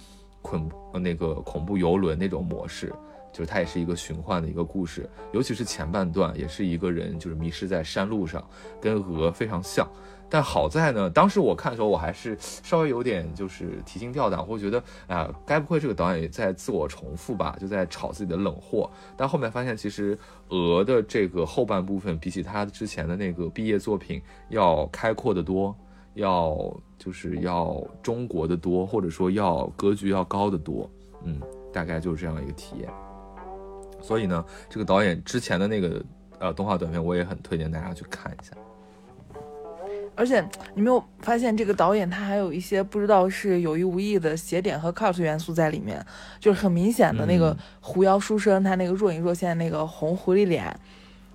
[0.42, 2.94] 恐那个恐怖游轮那种模式，
[3.32, 8.46] 就是它也是一个循环的一个故事，尤其是前半段，也是一个人就是迷失在山路上，
[8.80, 9.88] 跟鹅非常像。
[10.34, 18.89] 但好在呢，当时我看的时候，我还是稍微有点就是提心吊胆，会觉得啊，该不会这个导演也在自我重复吧，就在炒自己的冷货。
[19.17, 20.15] 但后面发现，其实
[20.48, 25.76] 《鹅》的这个后半部分，比起他之前的那个毕业作品要开阔的多，
[26.13, 26.58] 要
[26.98, 30.89] 就是要中国的多，或者说要格局要高得多。
[31.26, 31.41] 嗯，
[31.74, 32.89] 大概就是这样一个体验。
[34.02, 36.02] 所以呢，这个导演之前的那个
[36.39, 38.56] 呃动画短片，我也很推荐大家去看一下。
[40.15, 40.43] 而且
[40.76, 46.06] 你没有发现这个导演他还有一些不知道是有意无意的写点和 cos 元素在里面，
[46.39, 50.74] 就是很明显的那个狐妖书生他那个若隐若现那个红狐狸脸，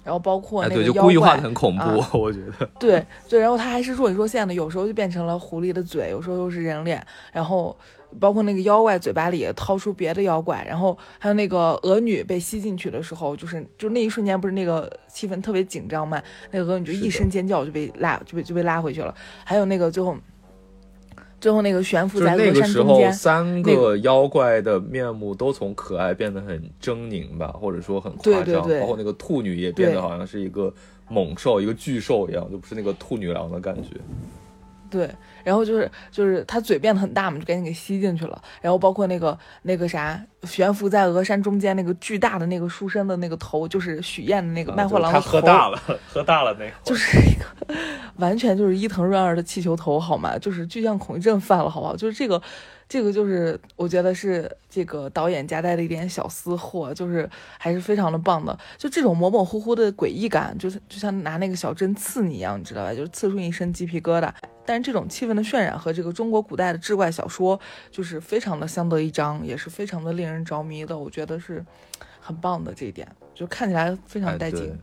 [0.07, 7.77] 然后包括那个妖怪很恐怖， 我觉得对对，然后他还是若隐若现的，有时候就变成了狐狸的嘴，有时候又是人脸，然后。
[8.21, 16.23] 包括那个妖怪嘴巴里掏出别的妖怪，然后还有那个鹅女被吸进去的时候，就是就那一瞬间，不是那个气氛特别紧张嘛？
[16.53, 19.13] 那个鹅女就一声尖叫就被拉就被就被拉回去了。
[19.45, 20.17] 还有那个最后
[21.41, 28.63] 最后那个悬浮在那个时候，三个妖怪的面目都从可爱变得很狰狞吧，或者说很夸张。
[28.81, 30.73] 包括那个兔女也变得好像是一个
[31.09, 33.91] 猛兽、一个巨兽一样，就不是那个兔女郎的感觉。
[34.91, 35.11] 对，
[35.45, 38.41] 然后就是就是他嘴变得很大嘛，就赶紧给吸进去了。
[38.61, 45.25] 然后包括那个那个啥悬浮在峨山中间那个巨大的那个书生的那个头，就是许燕的那个卖货郎的头。
[45.25, 46.73] 他喝大了，喝大了那个。
[46.85, 47.75] 就是一个
[48.17, 50.39] 完全就是伊藤润二的气球头，好吗？
[50.39, 51.97] 就是巨像恐惧症犯了，好不好？
[51.97, 52.41] 就是这个。
[52.89, 58.57] 这个就是我觉得是这个导演夹带的一点小私货，就是还是非常的棒的。
[58.79, 62.95] 就这种模模糊糊的诡异感，就是就像拿那个小针刺你一样，你知道吧？
[62.95, 64.33] 就是刺出一身鸡皮疙瘩。
[64.65, 67.59] 但是这种气氛的渲染和这个中国古代的志怪小说，
[67.91, 70.97] 就是非常的相得益彰，也是非常的令人着迷的。
[70.97, 71.65] 我觉得是
[72.21, 74.77] 很棒的这一点，就看起来非常带劲。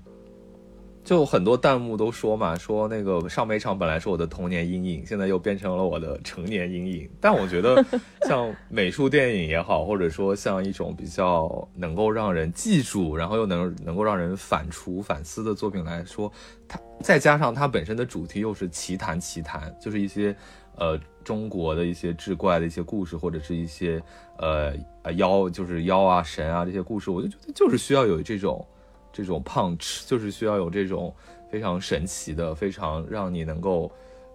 [1.03, 7.09] 就很多弹幕都说嘛，说那个上美场本来是我的童年阴影，现在又变成了我的成年阴影。
[7.19, 7.83] 但我觉得，
[8.25, 16.31] 像美术电影也好，或者说像一种比较能够让人记住，然后又能能够让人反刍反思的作品来说，
[16.69, 20.33] 它再加上它本身的主题又是奇谈奇谈，就是一些
[20.77, 24.01] 呃中国的一些志怪的一些故事，或者是一些
[24.37, 28.65] 呃呃妖就是妖啊神啊这些故事，我就觉得就是需要有这种
[29.13, 31.15] 这种 punch，就是需要有这种
[31.49, 33.89] 非常神奇的、非常让你能够。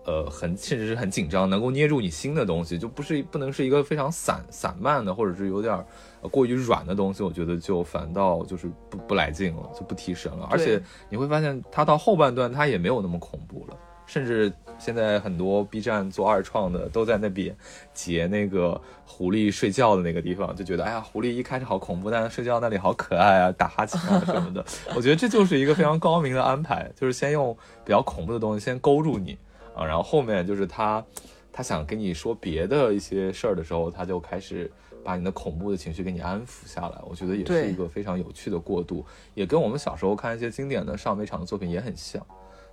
[0.06, 5.84] 呃，很甚至是很紧张，能够捏住你心的东西，就不是不能是一个非常散散漫的，或者是有点
[6.30, 10.48] 过于软的东西，我觉得就反倒就是不不来劲了，就不提神了。
[10.50, 13.76] 而且你会发现，它到后半段它也没有那么恐怖了，
[14.08, 17.56] 甚至现在很多 B 站做二创的都在那边
[17.92, 24.64] 截那个狐狸睡觉的那个地方，就觉得哎呀，狐狸一开始好恐怖，但是睡觉那里好可爱啊，打哈欠啊什么的。
[24.96, 29.38] 我觉得这就是一个非常高明的安排，就是先用比较恐怖的东西先勾住你。
[29.76, 31.04] 啊，然后后面就是他，
[31.52, 34.68] 他想跟你说别的一些事儿的时候，他就开始
[35.04, 36.98] 把你的恐怖的情绪给你安抚下来。
[37.08, 42.24] 我觉得也是一个非常有趣的过渡，也跟我们小时候看一些经典的上美场的作品也很像。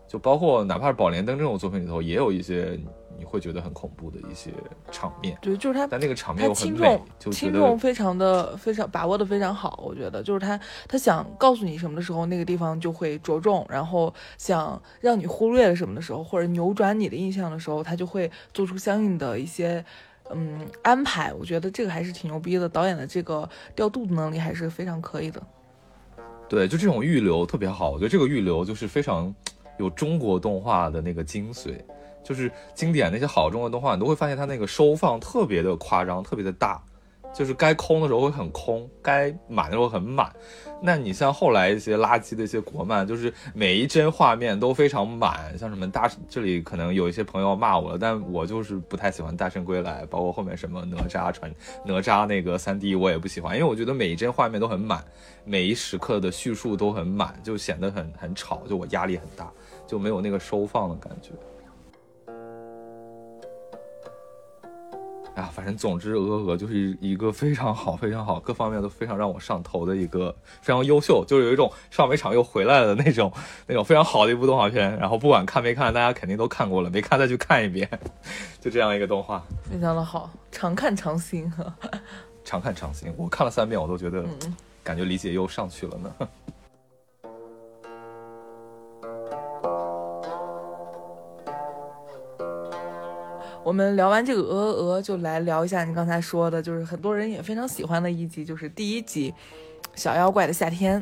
[0.07, 2.79] 就包括哪怕是《宝莲灯》这种作品里头，也有一些
[3.17, 4.51] 你会觉得很恐怖的一些
[4.91, 5.37] 场面。
[5.41, 7.01] 对，就是他，但那个场面又很美，
[7.31, 9.81] 轻重非常的非常把握的非常好。
[9.83, 19.83] 我觉得，就是他他想告诉你什么的时候，那个地方就会着重；然后想让你忽略了什么的时候，或者扭转你的印象的时候，他就会做出相应的一些
[20.31, 21.33] 嗯安排。
[21.33, 25.41] 我觉得这个还是挺牛逼的，导演的这个调度的能力还是非常可以的。
[26.47, 27.91] 对，就这种预留特别好。
[27.91, 29.33] 我觉得这个预留就是非常。
[29.77, 31.75] 有中国动画的那个精髓，
[32.23, 36.81] 就是经典那些好中国动画，你都会发现它那个收放特别的夸张，特别的大，
[37.33, 40.31] 就是该空的时候会很空，该满的时候很满。
[40.81, 51.51] 那你像后来一些垃圾的一些国漫，就是每一帧画面都非常满，像什么大这里可能有一些朋友骂我了，但我就是不太喜欢《大圣归来》，包括后面什么哪吒传
[51.85, 55.03] 哪吒那个三 D 我也不喜欢，因为我觉得每一帧画面都很满，
[55.45, 59.49] 每一时刻的叙述都很满，就显得很很吵，就我压力很大。
[59.87, 61.31] 就没有那个收放的感觉。
[65.35, 73.29] 哎呀，反正总之，《鹅鹅鹅》就是一个非常好、非常好，各方面都非常让我上头的一个非常优秀，就是有一种上美场又回来了的那种
[73.67, 74.97] 那种非常好的一部动画片。
[74.97, 77.89] 然后不管看没看，大家肯定都看过了，没看再去看一遍，
[78.61, 81.51] 就这样一个动画，非常的好，常看常新，
[82.45, 83.13] 常看常新。
[83.17, 84.23] 我看了三遍，我都觉得
[84.85, 86.29] 感觉理解又上去了呢。
[93.65, 99.31] 我们聊完这个鹅鹅鹅，就来聊一下你刚才说的，就是很多人也非常喜欢的一集，就是第一集
[99.95, 101.01] 《小妖怪的夏天》。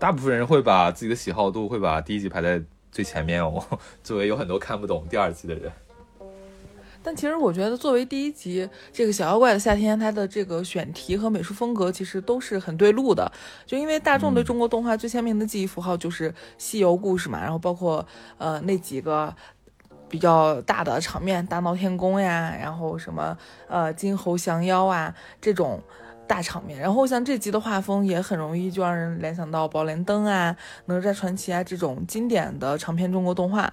[0.00, 3.64] 大部分人会把自己的喜好度会把第一集排在最前面哦，
[4.02, 5.70] 作为有很多看不懂第二集的人。
[7.04, 13.30] 但其实我觉得，作为第一集这个《小妖怪的夏天》，它的这个选题和美术风格其实都是很对路的。
[13.64, 18.04] 就因为大众对中国动画最鲜明的记忆符号就是西游故事嘛，然后包括
[18.38, 19.32] 呃那几个。
[20.08, 23.36] 比较大的场面，大闹天宫呀，然后什么
[23.68, 25.82] 呃金猴降妖啊这种
[26.26, 33.72] 大场面，然后像这集的画风也很容易就让人联想到宝莲灯啊、哪吒传奇啊这种经典的长篇中国动画，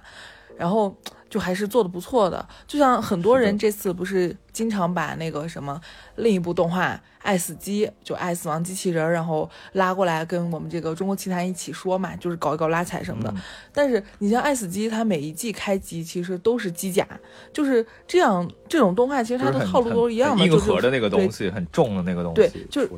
[0.56, 0.96] 然后。
[1.32, 5.80] 就还是做的不错的，就像很多人这次不是经常把那个什么
[6.16, 6.90] 另一部动画
[7.22, 13.34] 《爱死机》就《爱死亡机器人》，然后拉过来跟我们这个中国奇谭一起说嘛，就是搞一搞拉踩什么的。
[13.72, 17.08] 但是你像《爱死机》，它每一季开机其实都是机甲，
[17.50, 18.46] 就是这样。
[18.68, 22.90] 这种动画其实它的套路都是一样的，硬核的那个东西，很重的那个东西，对，就是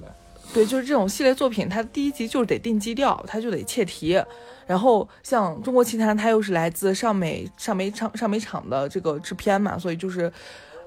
[0.53, 4.21] 对，就是这种系列作品，它第一集就是得定基调，它就得切题。
[4.67, 10.33] 然后像中国奇谭，它又是来自上美上美厂上美厂的这个制片嘛，所以就是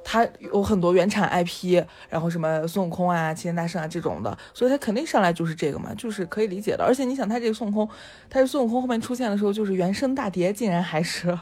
[0.04, 6.84] 它有很多原产 IP，然后什么孙悟空啊、齐天大圣啊这种的，所以它肯定上来就是这个嘛，就是可以理解的。
[6.84, 7.90] 而且你想，它这个孙悟空，
[8.30, 11.38] 它是孙悟空后面出现的时候，就是原声大碟竟然还是，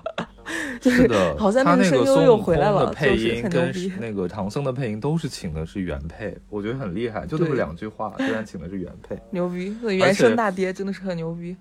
[0.81, 1.07] 就是
[1.37, 9.77] 好像那个声优又回来了，配音跟那个唐僧的配音都是请的是原配，我觉得很厉害，就这么两句话，居然请的是原配，牛逼！
[9.95, 11.55] 原声大碟真的是很牛逼。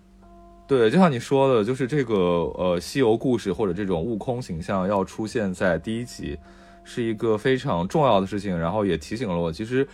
[0.66, 6.38] 对，就像你说的，就是这个呃，西游故事或者这种悟空形象要出现在第一集，
[6.84, 8.58] 是一个非常重要的事情。
[8.58, 9.86] 然后也提醒了我，其实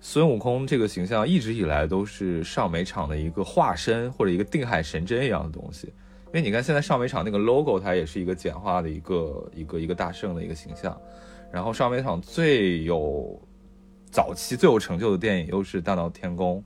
[0.00, 5.86] 孙悟空这个形象一直以来都是上美厂的一个化身或者一个定海神针一样的东西。
[6.26, 11.00] 因为你看现在上美厂那个 logo，它也是一个简化的一个一个一个大圣的一个形象。
[11.52, 13.40] 然后上美厂最有
[14.10, 16.62] 早期最有成就的电影又是大闹天宫。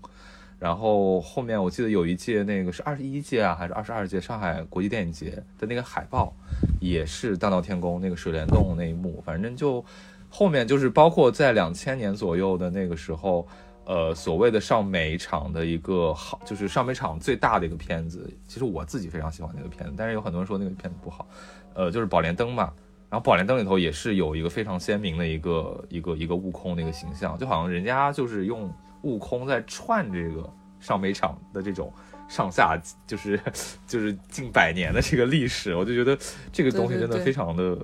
[0.61, 6.33] 然后后面我记得有一届那个是二十一届啊，还是二十二届上海国际电影节的那个海报，
[6.81, 9.23] 也是大闹天宫那个水帘洞那一幕。
[9.25, 9.83] 反正就
[10.29, 13.49] 后面就是包括在两千年左右的那个时候，
[13.87, 18.31] 呃，所谓的上美场的一个好，就是上美场最大的一个片子。
[18.47, 21.27] 其实我自己非常喜欢那个片子，但是有很多人说那个片子不好。
[21.73, 22.71] 呃，就是宝莲灯嘛，
[23.09, 28.71] 然后《宝莲灯》里头也是有一个非常鲜明的一个一个一个悟空的一个形象，就好像人家就是用
[29.03, 30.49] 悟空在串这个
[30.79, 31.93] 上美场的这种
[32.29, 33.41] 上下，就是
[33.87, 36.19] 就是近百年的这个历史，我就觉得
[36.53, 37.79] 这个东西真的非常的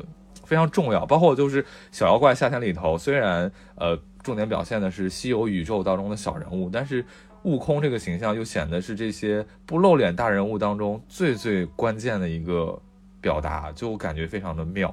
[0.44, 1.04] 非常重要。
[1.06, 7.04] 包括就是《小妖怪夏天》里头，虽然呃重点表现的是西游宇宙当中的小人物，但是。
[7.42, 12.76] 悟空这个形象又显得是这些不露脸大人物当中最最关键的一个
[13.20, 14.92] 表达，就感觉非常的妙。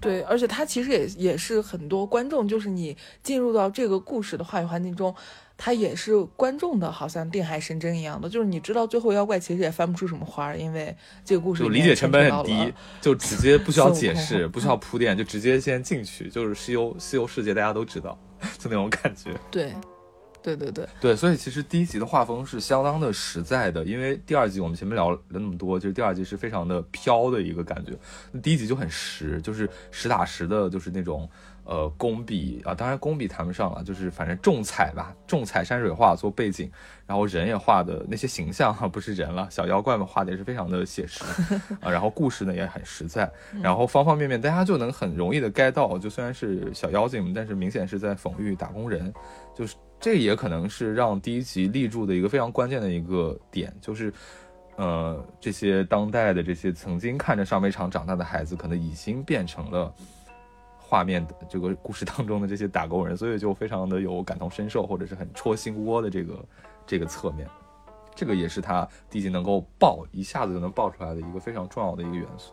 [0.00, 5.14] 对，而且它其实也也是很多观众，就是你进入到这个故事的话语环境中，
[5.56, 10.94] 它也是观众的，好像定海神针一样的，就是你知道最后妖怪其实也翻不出什么花，因为
[11.24, 18.18] 这个故事就理解成本很低，就直接不需要解释， 不需要铺垫，就直接先进去，就是西游西游世界大家都知道，
[18.58, 19.30] 就那种感觉。
[19.50, 19.72] 对。
[20.46, 27.90] 对对对对，所以其实第一集的画风是相当的实在的，因为第二集我们前面聊了那么多，就是第二集是非常的飘的一个感觉，
[28.30, 31.28] 那第一集就很实，就是实打实的，就是那种
[31.64, 36.70] 呃工笔啊，当然工笔谈不上了，就是反正重彩吧，重彩山水画做背景，
[37.08, 41.24] 然后人也画的那些形象哈不是人了，小妖怪们画的也是非常的写实
[41.82, 43.28] 啊，然后故事呢也很实在，
[43.60, 49.12] 然后方方面面大家就能很容易的 get 到，就虽然是小妖精，但是明显是在讽喻打工人，
[49.52, 49.74] 就是。
[50.06, 54.14] 这也可能是让第一集立住的一个非常关键的一个点，就是，
[54.76, 59.92] 呃，这些当代的这些曾经看着上美厂长大的孩子，可能已经变成了
[60.78, 66.44] 画面的这个故事当中的这些打工人，所以就非常的有感同身受，或者是很戳心窝的这个
[66.86, 67.44] 这个侧面，
[68.14, 72.52] 这个也是他第一集能够爆一下子就能爆出来的一个非常重要的一个元素。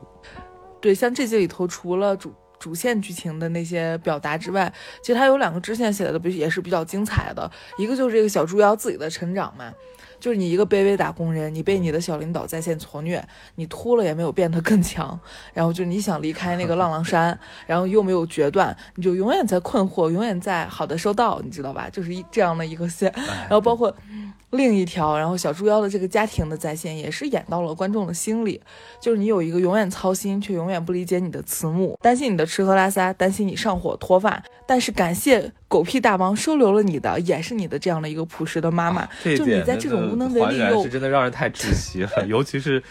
[0.81, 2.33] 对，像这集里头，除了主。
[2.63, 9.73] 主线剧情的那些表达之外，其实它有两个支线写的比也是比较精彩的，一个就是这个小猪妖自己的成长嘛，
[10.23, 13.21] 就是你一个卑微打工人，你被你的小领导在线挫虐，
[13.55, 15.19] 你秃了也没有变得更强，
[15.53, 21.89] 然后就你想离开那个浪浪山， 然后又没有决断，你就永远在困惑，永远在好的收到，你知道吧？
[21.91, 23.11] 就是一这样的一个线，
[23.49, 23.93] 然后包括。
[24.55, 28.61] 另一条，然后小猪妖的这个家庭的在线也是演到了观众的心里，
[29.01, 39.09] 就是你有一个永远操心却永远不理解你的慈母，担心你的吃喝拉撒，担心你上火脱发，但是感谢狗屁大王收留了你的，也是你的这样的一个朴实的妈妈。
[39.23, 42.81] 就你在这种无能为力又是真的让人太窒息了， 尤其是，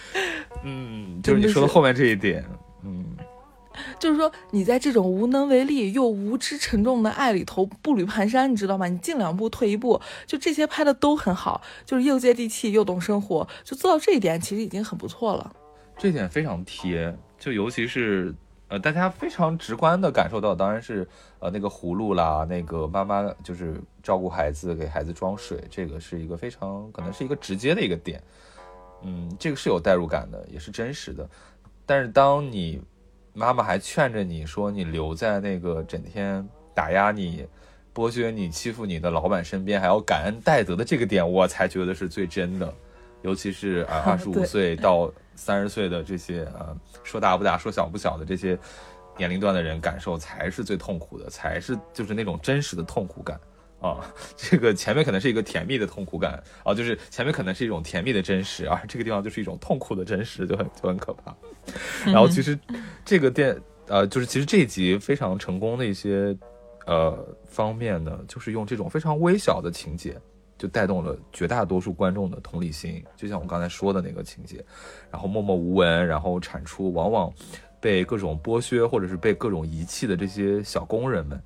[0.65, 2.45] 嗯，就是你说的后面这一点，
[2.85, 3.05] 嗯。
[3.99, 8.87] 就是说，你在这种无能为力又无知沉重的爱里头步履蹒跚，你知道吗？
[8.87, 15.51] 你进两步退一步，就这些拍的都很好，就是又接地气又懂生活，就做到这一点其实已经很不错了。
[15.97, 18.35] 这点非常贴，就尤其是
[18.73, 21.07] 呃，大家非常直观的感受到，当然是
[21.41, 28.23] 呃那个葫芦啦，那个妈妈就是照顾孩子给孩子装水，这个是一个非常可能是一个直接的一个点。
[29.03, 31.29] 嗯，这个是有代入感的，也是真实的。
[31.85, 32.81] 但是当你
[33.35, 37.47] 妈妈还劝着你说：“你留在那个整天打压你、
[37.95, 42.73] 剥削你、欺负你的老板身边，还要感恩戴德的这个点，我才觉得是最真的。
[43.23, 48.59] 尤其是啊， 二十五岁到三十岁的这些啊，说大不大、说小不小的这些
[49.17, 53.39] 年龄段的人，感受才是最痛苦的，才是就是那种真实的痛苦感。”
[53.83, 53.99] 啊，
[54.39, 61.35] 这个前面可能是一个甜蜜的痛苦感啊，就是前面可能是一种甜蜜的真实啊，这个地方就是一种痛苦的真实，就很就很可怕。
[62.07, 62.57] 然后其实
[63.05, 66.33] 这个电呃，就是其实这一集非常成功的一些
[66.87, 70.17] 呃方面呢，就是用这种非常微小的情节，
[70.63, 73.03] 就带动了绝大多数观众的同理心。
[73.17, 74.65] 就像我刚才说的那个情节，
[75.11, 77.33] 然后默默无闻，然后产出往往
[77.81, 81.43] 被各种剥削或者是被各种遗弃的这些小工人们。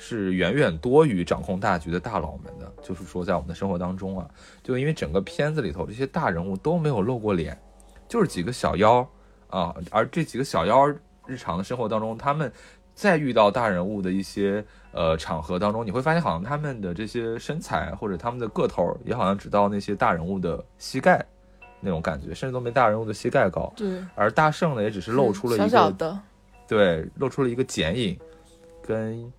[0.00, 4.30] 是远远多于掌控大局的大佬们的，就是说，在我们的生活当中啊，
[4.62, 7.60] 就因为整个片子里头这些大人物都没有露过脸，
[8.08, 9.04] 就是几个小妖
[9.48, 10.86] 啊，而这几个小妖
[11.26, 12.52] 日常的生活当中，他们
[12.94, 14.64] 在遇到大人物的一些
[14.98, 21.24] 呃场合当中，你会发现好像他们的这些身材或者他们的个头也好像只到那些大人物的膝盖
[21.80, 23.72] 那种感觉，甚至都没大人物的膝盖高。
[23.76, 26.20] 对，而大圣呢，也只是露出了一个小小的，
[26.66, 28.18] 对，露出了一个剪影，
[28.82, 29.32] 跟。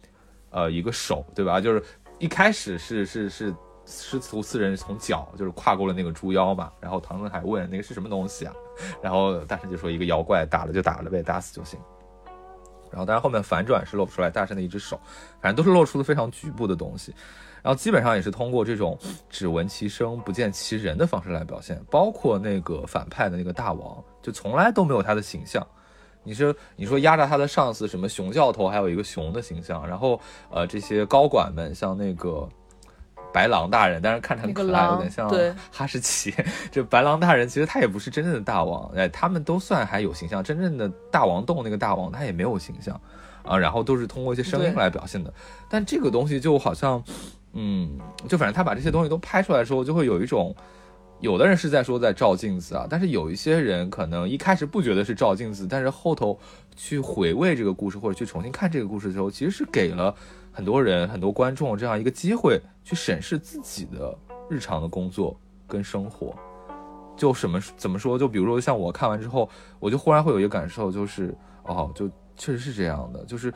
[0.51, 1.61] 呃，一个手，对吧？
[1.61, 1.83] 就是
[2.17, 3.53] 一开始是是是
[3.85, 8.53] 师徒四人从脚就是跨过了那个猪妖嘛，然后唐僧还问那个是什么东西啊，
[8.99, 11.79] 然后大圣就说一个妖怪，打了就打了呗，打死就行。
[12.91, 14.99] 然后当然后面反转是露不出来大圣的一只手，
[15.41, 17.13] 反正都是露出了非常局部的东西，
[17.61, 18.97] 然后基本上也是通过这种
[19.29, 25.65] 只闻其声不见其人的方式来表现，包括那个反派的那个大王，就从来都没有他的形象。
[26.21, 30.19] 你说，你说压榨他的上司什么熊教头，还有一个熊的形象，然后
[30.51, 32.47] 呃，这些高管们，像那个
[33.31, 35.29] 白狼大人，但是看着很可爱，有点像
[35.71, 36.33] 哈士奇。
[36.71, 40.43] 这白狼大人其实他也不是真正的大王，哎，他们都算还有形象。
[40.43, 42.99] 真正的大王洞那个大王他也没有形象
[43.43, 45.33] 啊，然后都是通过一些声音来表现的。
[45.69, 47.03] 但这个东西就好像，
[47.53, 50.55] 嗯，就反正他把这些东西都拍出来的时候，就会有一种，
[51.19, 56.39] 有的人是在说在照镜子啊，但是有一些人可能一开始不觉得是照镜子，但是后头
[56.75, 60.15] 去回味这个故事或者去重新看这个故事的时候，其实是给了。
[60.51, 64.17] 很多人、很多观众这样一个机会去审视自己的
[64.49, 66.35] 日常的工作跟生活，
[67.15, 68.17] 就什么怎么说？
[68.17, 69.47] 就比如说像我看完之后，
[69.79, 73.23] 我就忽然会有一个感受，就是哦，就确实是这样的。
[73.25, 73.53] 就是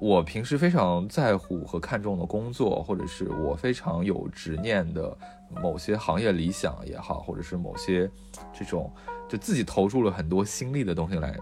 [0.00, 5.14] 我平时非常在乎和看重的工作，或者是我非常有执念的
[5.50, 8.10] 某些行业理想也好，或者是某些
[8.52, 8.92] 这种
[9.28, 11.38] 就自己投入了很多心力的东西来，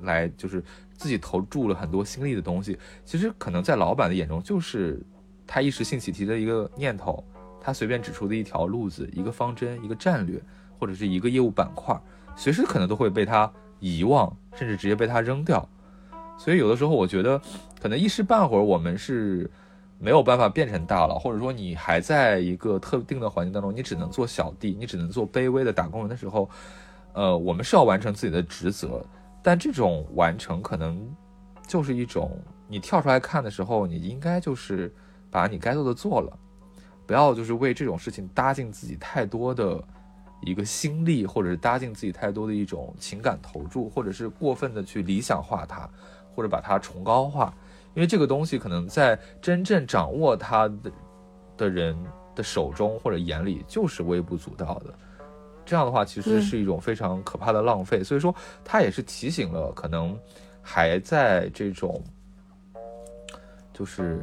[0.00, 0.62] 来就是。
[0.96, 5.04] 自己投注了很多心力的东西，其实可能在老板的眼中就是
[5.44, 7.22] 他一时兴起提的一个念头，
[7.60, 10.40] 他随便指出的一条路子、一个方针、一个战略，
[10.78, 12.00] 或者是一个业务板块，
[12.36, 15.68] 随时可能都会被他遗忘，甚至直接被他扔掉。
[16.38, 17.42] 所以有的时候，我觉得
[17.82, 19.50] 可能一时半会儿我们是
[19.98, 26.48] 没有办法变成大佬，或者说你还在一个特定的环境当中，你只能做小弟，你只能做卑微的打工人的时候，
[27.12, 29.04] 呃，我们是要完成自己的职责。
[29.42, 31.06] 但这种完成可能
[31.66, 32.30] 就是一种，
[32.66, 34.92] 你跳出来看的时候，你应该就是
[35.30, 36.38] 把你该做的做了，
[37.06, 39.82] 不要就是为这种事情搭进自己太多的
[40.42, 45.88] 一个心力，或者是搭进自己太多的一种情感投注，或者是过分的去理想化它，
[46.34, 47.54] 或者把它崇高化，
[47.94, 50.92] 因为这个东西可能在真正掌握它的
[51.56, 51.96] 的人
[52.34, 54.94] 的手中或者眼里就是微不足道的。
[55.66, 58.04] 这样的话，其实是一种非常可怕的浪费。
[58.04, 60.14] 所以说，他也是提醒了可能
[60.60, 62.02] 还在这种，
[63.72, 64.20] 就是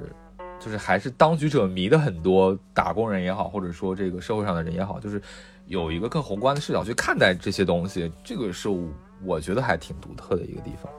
[0.60, 5.20] 就是还是当局者迷的很多打工人也好，或者说这个社会上的人也好，就是
[5.66, 8.12] 有一个更宏观的视角去看待这些东西。
[8.24, 8.70] 这个是
[9.24, 10.92] 我觉得还挺独特的一个地方。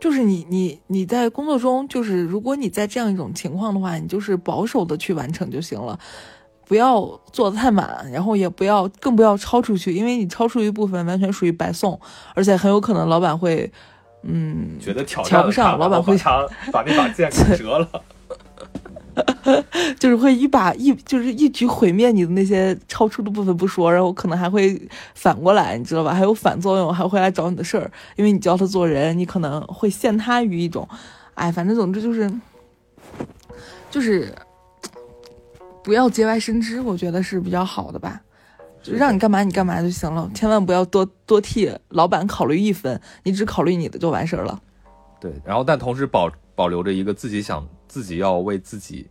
[0.00, 5.98] 就是你你你在工作中，就是如果你在这样一种情况的话，你就是保守的去完成就行了。
[6.66, 11.98] 不要做的太满，然后也不要，更不要超出去，因为你超出一部分，完全属于白送，
[12.32, 13.68] 而且很有可能老板会，
[14.22, 16.16] 嗯，觉得瞧不上，老板会
[16.70, 17.88] 把那把剑给折了，
[19.98, 24.80] 就是会一把一就是一举毁灭你的那些超出的部分不说，然后可能还会
[25.14, 26.12] 反过来，你知道吧？
[26.14, 30.88] 还有反作用，还会来找你的事儿，因为你教他做人，你可能会陷他于一种，
[31.34, 32.30] 哎，反正总之就是，
[33.90, 34.34] 就是。
[35.82, 38.20] 不要节外生枝，我觉得是比较好的吧，
[38.82, 44.60] 就让你干嘛你干嘛就行了，千万不要多多替老板考虑一分，你只考虑你的就完事儿了。
[45.18, 49.08] 对，然后但同时保保留着一个自己想自己要为自己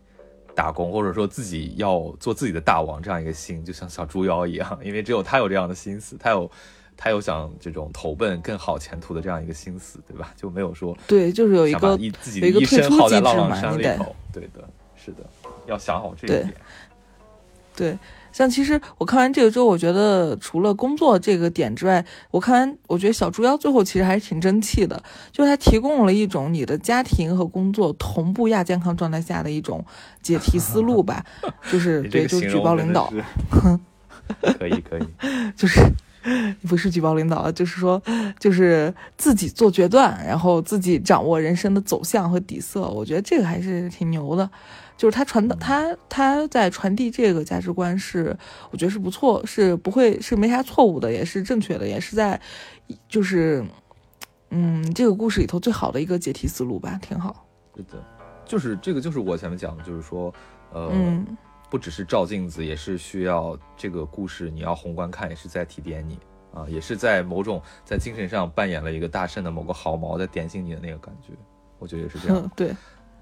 [0.56, 6.50] 打工，或者说自己要做自己的大王这样一个心，就像小猪妖一样，因为只有他有这样的心思，他有
[6.96, 10.34] 他有想这种投奔更好前途的这样一个心思，对吧？
[10.38, 15.18] 就没有说对，就是有一个自己的一个耗在浪浪山里头对的，是的。
[15.68, 16.54] 要想好这一点。
[17.76, 17.98] 对，
[18.32, 25.02] 像其实我看完这个之后，我觉得除了工作这个点之外，我看完我觉得小猪妖最后其实还是挺争气的，
[25.32, 29.84] 就是他提供了一种你的家庭和工作同步亚健康状态下的一种
[30.22, 31.26] 解题思路吧，
[31.72, 33.12] 就是对，就举报领导，
[34.60, 35.04] 可以可以，
[35.56, 35.82] 就是
[36.68, 38.02] 不是举报领导，就是说
[38.38, 44.50] 就是自己做决断，然后自己掌握人生的走向和底色，我觉得这个还是挺牛的。
[45.00, 48.38] 就是他传的，他他在传递这个价值观是，
[48.70, 52.38] 我觉得是不错，是不会是没啥错误的，也是正确的，也是在，
[53.08, 53.64] 就是，
[54.50, 57.48] 嗯，这个故事里头最好的一个解题思路吧，挺好。
[57.74, 58.04] 对的，
[58.44, 60.34] 就是这个，就是我前面讲的，就是说，
[60.74, 60.92] 呃，
[61.70, 66.20] 不只是照镜子，也是需要这个故事，你要宏观看，也是在提点你
[66.54, 71.32] 啊，也是在某种在精神上扮演了一个大圣的某个毫毛，在点醒你的那个感觉，
[71.78, 72.52] 我觉得也是这样。
[72.54, 72.76] 对。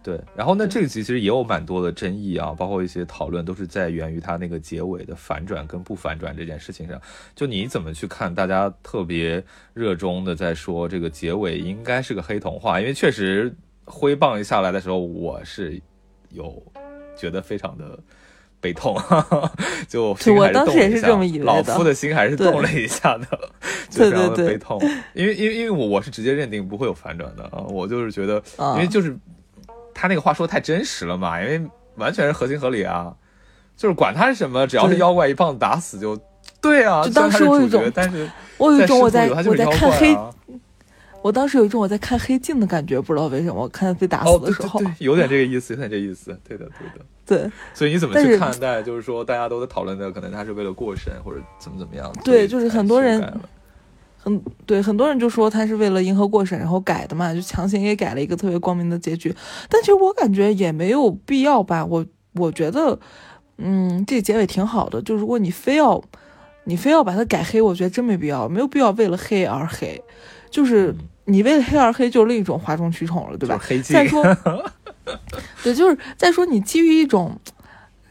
[0.08, 6.98] 对，然后那这个集其实也有蛮多的争议啊，包括一些讨论，都是在源于它那个结尾的反转跟不反转这件事情上。
[7.36, 8.34] 就你怎么去看？
[8.34, 9.44] 大家特别
[9.74, 13.54] 热衷的在说这个结尾应该是个黑童话，因为确实
[13.84, 15.78] 挥棒一下来的时候，我是
[16.30, 16.64] 有
[17.18, 18.00] 觉得非常的
[18.62, 18.96] 悲痛，
[19.90, 23.28] 就我当时也是这么以为的，老夫的心还是动了一下的，
[23.92, 24.80] 就非常的悲痛。
[25.14, 28.42] 因为因为因为我我是直接认定不会有反转的啊，我就是觉得，
[28.76, 29.14] 因为就是。
[30.00, 31.60] 他那个话说太真实了嘛，因为
[31.96, 33.12] 完全是合情合理啊，
[33.76, 36.16] 就是管他是什么，只要是妖怪一棒子打死就
[36.62, 37.04] 对啊。
[37.04, 40.16] 就当时我有一种，但是我有一种我在我在看黑，
[41.24, 47.06] 我当时有一种我在看黑镜的感觉，不知道为什么，我看他被打死的时候，对对对，有点这个意思，有点这意思，对的对的。
[47.28, 48.82] 对，所以你怎么去看待？
[48.82, 52.10] 就是说，大家都在讨论的，可能他是为了过审或者怎么怎么样？
[52.24, 53.20] 对，就是很多人，
[54.28, 59.34] 很对，很多人就说他是为了迎合过审，然后改的嘛，就强行也改了一个特别光明的结局。
[59.70, 61.86] 但其实我感觉也没有必要吧。
[61.86, 63.00] 我我觉得，
[63.58, 65.02] 嗯，这结尾挺好的。
[65.02, 66.04] 就如果你非要，
[66.66, 70.04] 你非要把它改黑，我觉得真没必要，没有必要为了黑而黑。
[70.50, 73.58] 就是你为了黑而黑，就是另一种哗众取宠了，对吧？
[73.84, 74.24] 再说。
[75.64, 77.40] 对，就是再说你基于一种，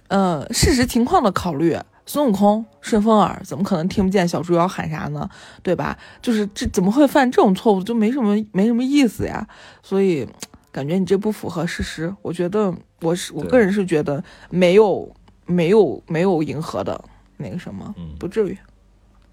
[0.08, 1.76] 呃，事实情况的考虑，
[2.06, 5.28] 孙悟空顺风耳怎么可能听不见小猪妖喊啥呢？
[5.62, 5.98] 对吧？
[6.22, 9.46] 就是这怎么会犯这种错误，就没什么没什么意思呀。
[9.82, 10.26] 所以
[10.70, 12.14] 感觉你这不符合事实。
[12.22, 15.12] 我觉得我是我个人是觉得没有
[15.44, 17.04] 没有没有迎合的
[17.36, 18.56] 那个什么，不至于。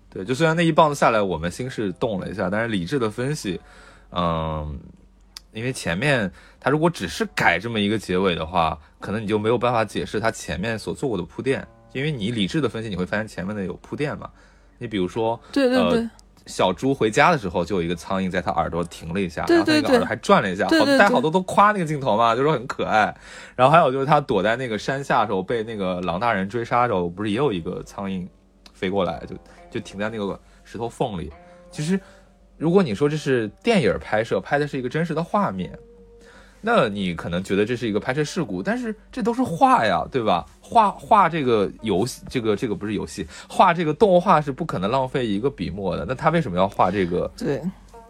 [0.09, 3.61] 对，就虽然那一棒子下来，我们心是动了一下，但是理智的分析，
[4.11, 4.79] 嗯。
[5.51, 11.63] 因为前面他如果只是改这么一个结尾的话，可能你就没有办法解释他前面所做过的铺垫。
[11.93, 14.29] 因为你理智的分析，你会发现前面的有铺垫嘛。
[14.77, 16.09] 你比如说，对对对，
[16.45, 23.15] 小猪回家的时候就有一个苍蝇在他耳朵停了一下，然后那个耳朵还转了一下，好，大家好多都夸那个镜头嘛，就说很可爱。
[23.55, 28.27] 然后还有就是他躲在那个山下的时候被那个狼大人追杀的时候，不是也有一个苍蝇
[28.73, 29.35] 飞过来，就
[29.71, 31.31] 就停在那个石头缝里。
[31.71, 31.99] 其实。
[32.55, 35.77] 如果你说这是电影拍摄，拍的是一个真实的画面，
[36.65, 40.45] 那你可能觉得这是一个拍摄事故，但是这都是画呀，对吧？
[40.61, 46.05] 画画这个游戏，这个这个不是游戏，画这个动画是不可能浪费一个笔墨的。
[46.07, 47.61] 那他为什么要画这个对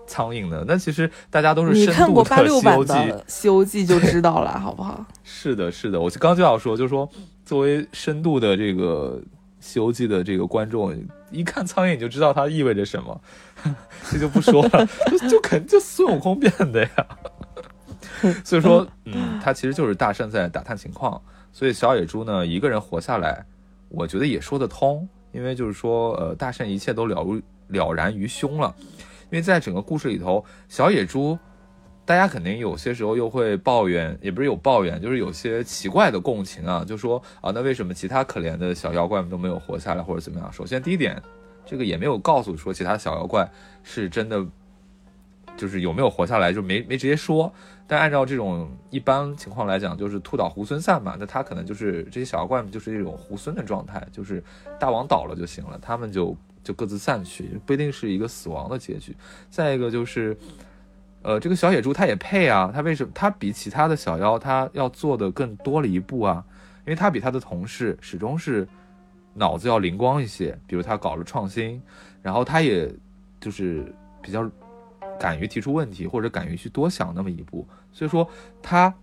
[0.05, 0.63] 苍蝇呢？
[0.67, 2.93] 那其实大家都是你看过八六版的
[3.25, 5.03] 《西游记》就知道了， 好不好？
[5.23, 7.09] 是的，是的，我刚就要说，就是说
[7.43, 9.19] 作为深度的这个
[9.59, 10.95] 《西游记》的这个观众，
[11.31, 13.19] 一看苍蝇你就知道它意味着什么。
[14.11, 16.89] 这就不说了， 就就肯定就孙悟空变的呀。
[18.43, 21.21] 所以说，嗯，他其实就是大圣在打探情况。
[21.51, 23.45] 所以小野猪呢，一个人活下来，
[23.89, 25.07] 我觉得也说得通。
[25.32, 28.76] 因为就是说，呃，大圣一切都了如了然于胸了。
[29.32, 31.38] 因为在整个故事里头，小野猪，
[32.05, 40.51] 大家肯定有些时候又会抱怨，也不是有抱怨，就是有些奇怪的共情啊，就说啊，那为什么其他可怜的小妖怪们都没有活下来，或者怎么样？
[40.53, 41.21] 首先，第一点。
[41.65, 43.49] 这个也没有告诉说其他小妖怪
[43.84, 44.45] 是真的，
[45.64, 47.49] 就是有没有活下来，就没没直接说。
[47.88, 54.43] 但按照这种一般情况来讲，就是兔倒猢狲散嘛，那他可能就是这些小妖怪们就是一种猢狲的状态，就是
[54.78, 59.16] 大王倒了就行了，他们就就各自散去，不一定是一个死亡的结局。
[59.49, 60.38] 再一个就是，
[61.22, 66.43] 呃，这个小野猪它也配啊，它为什么它比其他的小妖它要做的更多了一步啊？
[66.86, 68.68] 因为它比它的同事始终是。
[69.36, 71.82] 脑子要灵光一些，比如他搞了创新，
[72.22, 72.88] 然后他也
[73.39, 73.84] 就是
[74.22, 74.47] 比较
[75.24, 77.65] 敢于提出问题，或者敢于去多想那么一步。
[77.93, 78.28] 所以说
[78.61, 78.93] 他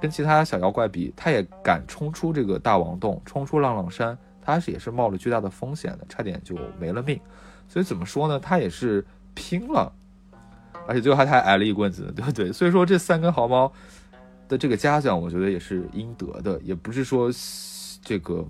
[0.00, 7.18] 跟其他小妖怪比，他也敢冲出这个大王洞，冲出浪浪山，他是也是冒了巨大的风险的，差点就没了命。
[7.66, 8.38] 所以怎么说呢？
[8.38, 9.04] 他也是
[9.34, 9.92] 拼了，
[10.86, 12.52] 而且最后他还挨了一棍子，对不对？
[12.52, 13.72] 所以说这三根毫毛
[14.46, 17.28] 的这个嘉奖，我觉得也是应得的，也不是说
[18.00, 18.46] 这个。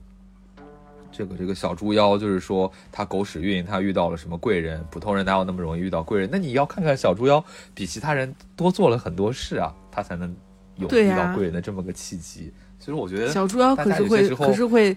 [1.17, 4.85] 这个这个小猪妖就是说他狗屎运，他遇到了什么贵人？
[4.91, 6.29] 普通人哪有那么容易遇到贵人？
[6.33, 7.43] 那你要看看小猪妖
[7.73, 10.35] 比其他人多做了很多事啊，他才能
[10.77, 12.53] 有遇到贵人的这么个契机。
[12.81, 14.97] 所以我觉得小猪妖可是会可是会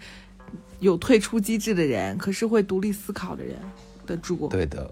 [0.79, 3.55] 有退出机制的人，可是会独立思考的人
[4.07, 4.47] 的猪。
[4.47, 4.89] 对的。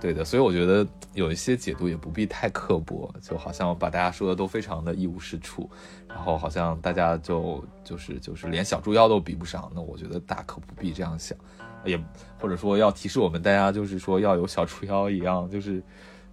[0.00, 5.68] 对的，所以我觉得有一些解读也不必太刻薄，就好像把大家说的都非常的一无是处，
[6.06, 11.36] 然后好像大家就就是就是连小猪妖都比不上，那我觉得大可不必这样想，
[11.84, 11.98] 也
[12.38, 15.82] 或者说要提示我们大家，就是说要有小猪妖一样，就是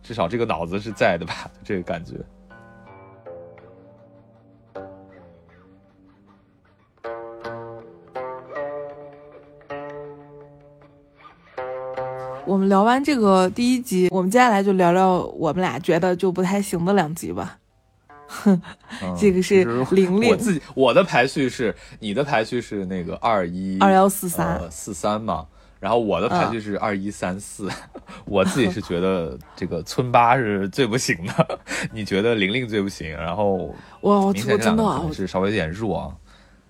[0.01, 2.15] 至少这个脑子是在的吧，这个感觉。
[12.45, 17.57] 我们聊完这个第一集，我们接下来就聊聊我们俩觉得就不太行的两集吧。
[18.27, 18.59] 哼，
[19.17, 20.29] 这个是玲玲。
[20.29, 25.45] 我自己我的排序是，你的排序是那个二一二幺四三四三嘛，
[25.79, 27.69] 然后我的排序是二一三四。
[28.25, 31.59] 我自己是觉得这个村八是最不行的，
[31.93, 36.11] 你觉得玲玲最不行，然后我我真的是稍微有点弱啊，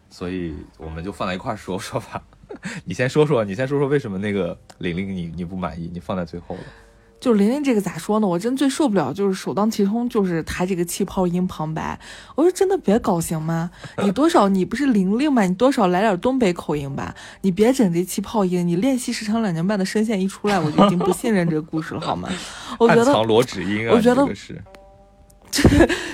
[0.09, 2.21] 所以我们就放在一块说说吧。
[2.85, 5.89] 你先说说，你先说说为什么那个玲玲你你不满意？
[5.93, 6.61] 你放在最后了。
[7.19, 8.27] 就玲玲这个咋说呢？
[8.27, 11.97] 我真最受不了，就是首当其冲就是她这个气泡音旁白。
[12.35, 13.71] 我说真的别搞行吗？
[14.03, 15.43] 你多少你不是玲玲吗？
[15.43, 17.15] 你多少来点东北口音吧？
[17.39, 18.67] 你别整这气泡音。
[18.67, 22.27] 你练习时长两年半的声线一出来，我就已经不信任这个故事了，好吗？
[22.77, 24.61] 我觉得藏罗指音啊，我觉得是，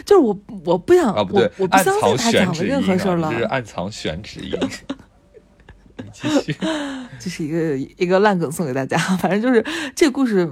[0.06, 4.56] 就是我我不想啊不对，我不相信他讲的任何事儿了，是暗藏选址音。
[6.12, 6.56] 继续，
[7.20, 8.98] 这是一个一个烂梗送给大家。
[9.18, 9.64] 反正就是
[9.96, 10.50] 这个故事，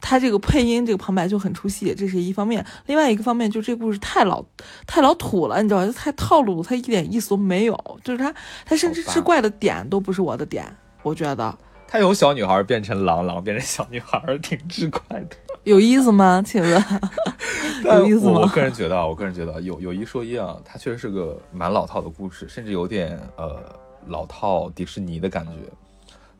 [0.00, 2.64] 它这个配音这个旁白就很出戏，这是一方面。
[2.86, 4.44] 另外一个方面，就这故事太老
[4.86, 5.92] 太老土了，你知道吧？
[5.96, 8.00] 太套路，它一点意思都没有。
[8.02, 8.34] 就是它，
[8.64, 10.64] 它甚至是怪的点都不是我的点，
[11.02, 11.58] 我觉得。
[11.86, 15.36] 它有小女孩变成狼，狼变成小女孩，挺直怪的。
[15.64, 16.40] 有意思吗？
[16.46, 16.84] 请问？
[17.84, 18.40] 有意思吗？
[18.42, 23.60] 我个人觉得，我个人觉得有有一说一啊，它确实是个蛮老套的故事，甚至有点呃。
[24.06, 25.52] 老套迪士尼的感觉，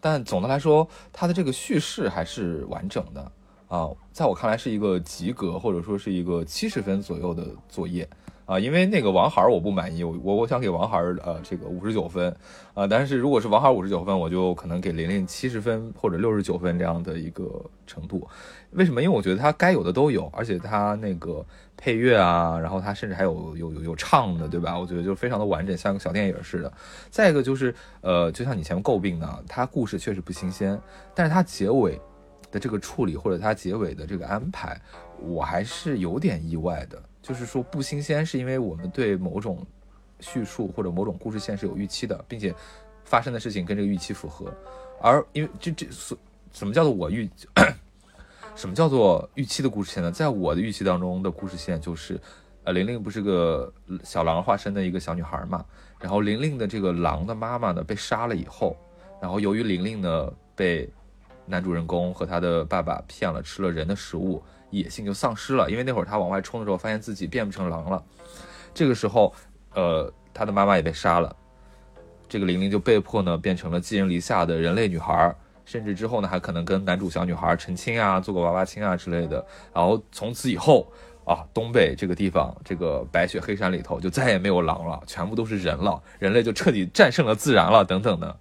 [0.00, 3.32] 但总的来说，它的这个叙事还是完整的
[3.68, 8.08] 啊，在我看来是一个及格或者说是一个七十分左右的作业
[8.46, 12.34] 啊，因为那个王孩儿我不满意，我我我想给王孩儿呃这个五十九分
[12.74, 18.26] 啊，但是如果是王孩儿五十九分，我就可能给玲玲七十分或者六十九分这样的一个程度，
[18.70, 19.02] 为什么？
[19.02, 21.44] 因为我觉得它该有的都有，而且它那个。
[21.81, 24.78] 配乐啊，然后它甚至还有有有有唱的，对吧？
[24.78, 26.70] 我觉得就非常的完整，像个小电影似的。
[27.11, 30.78] 再一个就是，呃，就像你前面诟病的，它故事确实不新鲜，
[31.14, 31.99] 但是它结尾
[32.53, 34.78] 的这个处理或者它结尾的这个安排，
[35.18, 37.03] 我还是有点意外的。
[37.22, 39.66] 就是说不新鲜，是因为我们对某种
[40.20, 42.55] 叙述或者某种故事线是有预期的，并且
[43.05, 44.53] 发生的事情跟这个预期符合。
[45.01, 46.16] 而因为这这所
[46.53, 47.26] 什么叫做我预？
[48.61, 50.12] 什么叫做预期的故事线呢？
[50.12, 52.20] 在我的预期当中的故事线就是，
[52.62, 53.72] 呃，玲玲不是个
[54.04, 55.64] 小狼化身的一个小女孩嘛，
[55.98, 58.76] 然后玲玲的这个狼的妈妈呢被杀了以后，
[59.18, 60.86] 然后由于玲玲呢被
[61.46, 68.04] 男主人公和他的爸爸骗了，吃了人的食物，野性就丧失了，因为那会儿他往外冲的时候发现自己变不成狼了，
[68.74, 69.34] 这个时候，
[69.72, 71.34] 呃，他的妈妈也被杀了，
[72.28, 75.34] 这个玲玲就被迫呢变成了寄人篱下的人类女孩。
[75.71, 79.47] 甚至之后呢，还可能跟男主小女孩成亲啊，做个娃娃亲啊之类的。
[79.73, 80.93] 然后从此以后
[81.25, 88.37] 啊，东北这个地方，这个白雪黑山里头就再也没有狼了，全部都是人了，人类就彻底战胜了自然了，等等的。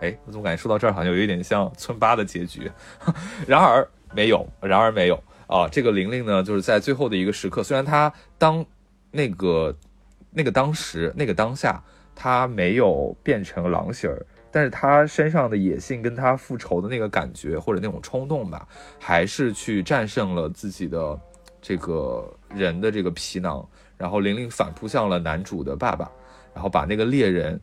[0.00, 2.70] 哎，我怎么感觉说到这儿好像有一点像村八的结局？
[3.48, 5.66] 然而没有，然而没有啊。
[5.66, 8.62] 这个玲玲呢，就是在最后的一个时刻，虽然她当
[9.10, 9.74] 那个
[10.30, 11.82] 那个当时那个当下，
[12.14, 14.26] 她没有变成狼形儿。
[14.56, 18.66] 但是他身上的野性跟他复仇的那个感觉或者那种冲动吧，
[18.98, 21.20] 还是去战胜了自己的
[21.60, 23.62] 这个人的这个皮囊，
[23.98, 26.10] 然后玲玲反扑向了男主的爸爸，
[26.54, 27.60] 然后把那个猎人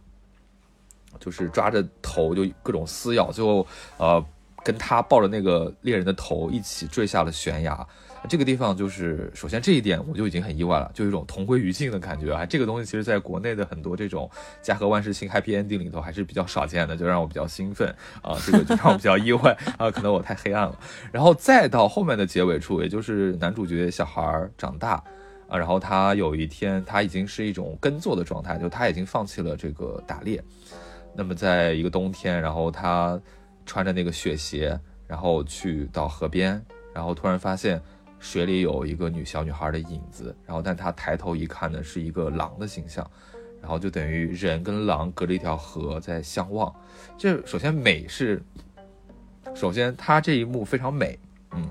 [1.19, 3.65] 就是抓着头就各种撕咬，最后
[3.97, 4.23] 呃
[4.63, 7.87] 跟他抱着那个猎人的头一起坠下了悬崖。
[8.29, 12.45] 这个地方就是，首先这一点我就已经很意外了，就有一种同归于尽的感觉啊。
[12.45, 14.29] 这个东西其实在国内的很多这种
[14.61, 18.37] 家和万事兴 Happy Ending 里头还是比较少见的，就让我比较兴奋啊。
[18.45, 20.79] 这个就让我比较意外啊，可能我太黑暗了。
[21.11, 25.03] 然后再到后面的结尾处，也就是男主角小孩长大
[25.49, 30.41] 啊，然后他有一天他已经是一种耕作的状态，就他已经放弃了这个打猎。
[31.13, 33.19] 那么在一个冬天，然后他
[33.65, 36.63] 穿着那个雪鞋，然后去到河边，
[36.93, 37.81] 然后突然发现。
[38.23, 43.05] 水里有一个女小女孩的影子，然后但他抬头一看呢，是一个狼的形象，
[43.61, 46.73] 然后就等于人跟狼隔着一条河在相望。
[47.17, 48.41] 这首先美是，
[49.53, 51.19] 首先他这一幕非常美，
[51.51, 51.69] 嗯，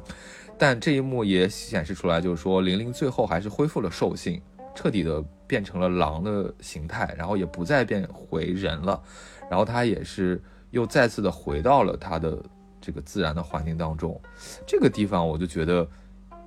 [0.58, 4.38] 但这一幕也显示出来，就是说玲玲最后还是恢复了兽性，
[4.74, 9.02] 彻底的变成了狼的形态，然后也不再变回人了，
[9.48, 10.38] 然后他也是
[10.70, 12.38] 又再次的回到了他的
[12.78, 14.20] 这个自然的环境当中。
[14.66, 15.88] 这个地方我就觉得。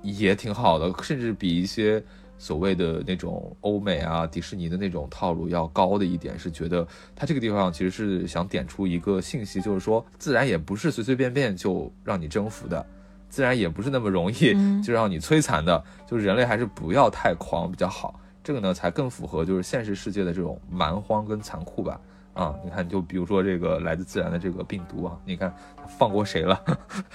[0.02, 2.02] 也挺好的，甚至比一些
[2.38, 12.84] 所谓的那种欧美啊、迪士尼的那种套路要高的一点，是觉得它这个地方其实是想点出一个信息，就是说自然也不是随随便便就让你征服的，
[13.28, 22.00] 自然也不是那么容易就让你摧残的，就是人类还是不要太狂比较好，这个呢才更符合就是现实世界的这种蛮荒跟残酷吧。
[22.34, 25.50] 啊，你看，就比如说这个来自自然的这个病毒啊，你看
[25.98, 26.62] 放过谁了？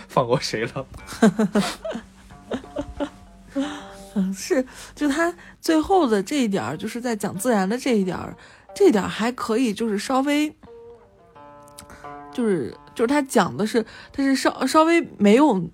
[0.07, 0.85] 放过谁了？
[4.15, 8.35] 嗯， 是，就他最后的这一点儿，就是在讲自然的这一点儿，
[8.73, 10.53] 这一点还可以，就是稍微，
[12.33, 15.69] 就是就是他讲的是，他是稍稍微没有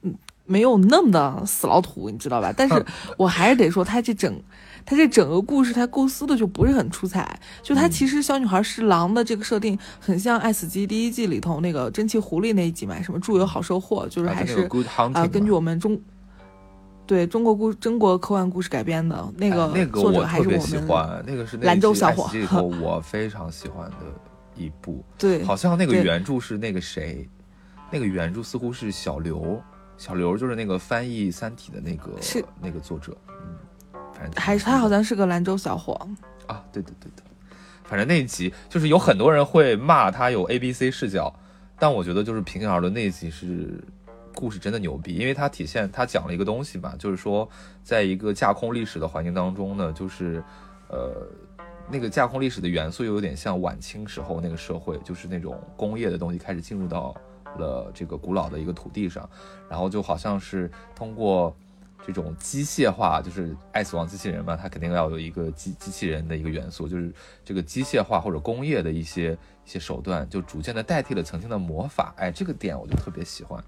[0.45, 2.53] 没有那么的死老土，你知道吧？
[2.55, 2.85] 但是
[3.17, 4.41] 我还是得说，他这整，
[4.85, 7.39] 他这整个故事，他构思的就不是很出彩。
[7.61, 14.69] 就他其实小女孩是狼的这个设定，很像《爱死机》第一季里头那个蒸汽狐狸那一集嘛，什么祝有好收获，就是还是
[15.13, 15.99] 啊，根据我们中
[17.07, 22.29] 对中国故中国科幻故事改编的那个那个我特别喜欢那个是兰州小伙，
[22.81, 23.95] 我非常喜欢的
[24.55, 25.03] 一部。
[25.17, 27.27] 对，好像那个原著是那个谁，
[27.89, 29.59] 那个原著似乎是小刘。
[29.97, 33.55] 小刘就是那个翻译《三体》的那个是那个作者，嗯，
[34.13, 35.99] 反正还是他好像是个兰州小伙
[36.45, 37.23] 啊，对对对对，
[37.83, 41.33] 反正那一集就是有很多人会骂他有 A B C 视角，
[41.79, 43.83] 但我觉得就是平遥的，那一集是
[44.39, 47.49] 故事真的牛逼，因为它体现他讲了一个东西嘛，就是说
[47.83, 50.43] 在一个架空历史的环境当中呢，就是
[50.89, 51.27] 呃
[51.89, 57.15] 那个架空历史的元素又有点像晚清时候那个社会，就是那种工业的东西开始进入到。
[57.57, 59.27] 了这个古老的一个土地上，
[59.67, 61.55] 然后就好像是通过
[62.05, 67.11] 这种机械化，就是爱死亡机器人嘛，它肯定要有一个机机器人的一个元素，就是
[67.43, 69.31] 这个机械化或者工业的一些
[69.65, 72.13] 一些手段，就逐渐的代替了曾经的魔法。
[72.17, 73.63] 哎，这个点我就特别喜欢。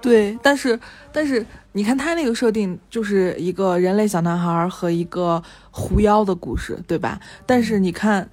[0.00, 0.78] 对，但是
[1.12, 7.20] 但是你看他那个设定，就是一个人类小男孩和一个狐妖的故事，对吧？
[7.44, 8.28] 但是你看，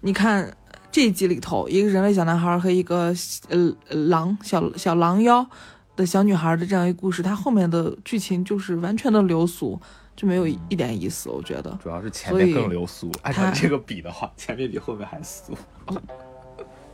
[0.00, 0.52] 你看。
[0.90, 3.14] 这一集里头，一个人类小男孩和一个
[3.50, 3.70] 呃
[4.08, 5.46] 狼小小狼妖
[5.94, 9.78] 的小女孩的这样一个故事，它后面的剧情就是完全的流俗，
[10.16, 11.28] 就没有一点意思。
[11.28, 15.54] 我觉得主要是前面更流俗，按照这个比的话，前面比后面还俗。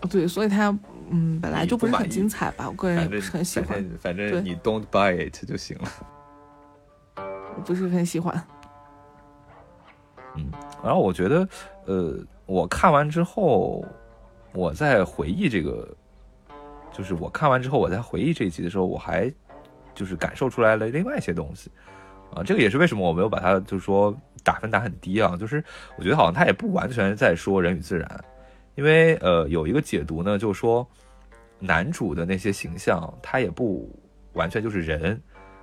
[0.08, 0.76] 对，所以它
[1.10, 3.84] 嗯本来就不是很精彩吧，我个人也不是很喜欢。
[4.00, 5.88] 反正你 don't buy it 就行了。
[7.56, 8.34] 我不是很喜欢。
[10.36, 10.50] 嗯，
[10.82, 11.48] 然后我觉得
[11.86, 12.18] 呃。
[12.46, 13.82] 我看完之后，
[14.52, 15.88] 我在回忆这个，
[16.92, 19.32] 就是我看完之后，我在回忆这一集的时候，我还
[19.94, 21.70] 就是感受出来了另外一些东西，
[22.34, 25.64] 啊，这个也是为什么我没有把它就是说打分打很低啊，就是
[25.96, 28.24] 我觉得好像他也不完全在说人与自然，
[28.74, 30.86] 因为呃有一个解读呢，就是说
[31.58, 33.88] 男主的那些形象，他也不
[34.32, 35.20] 完全就是人。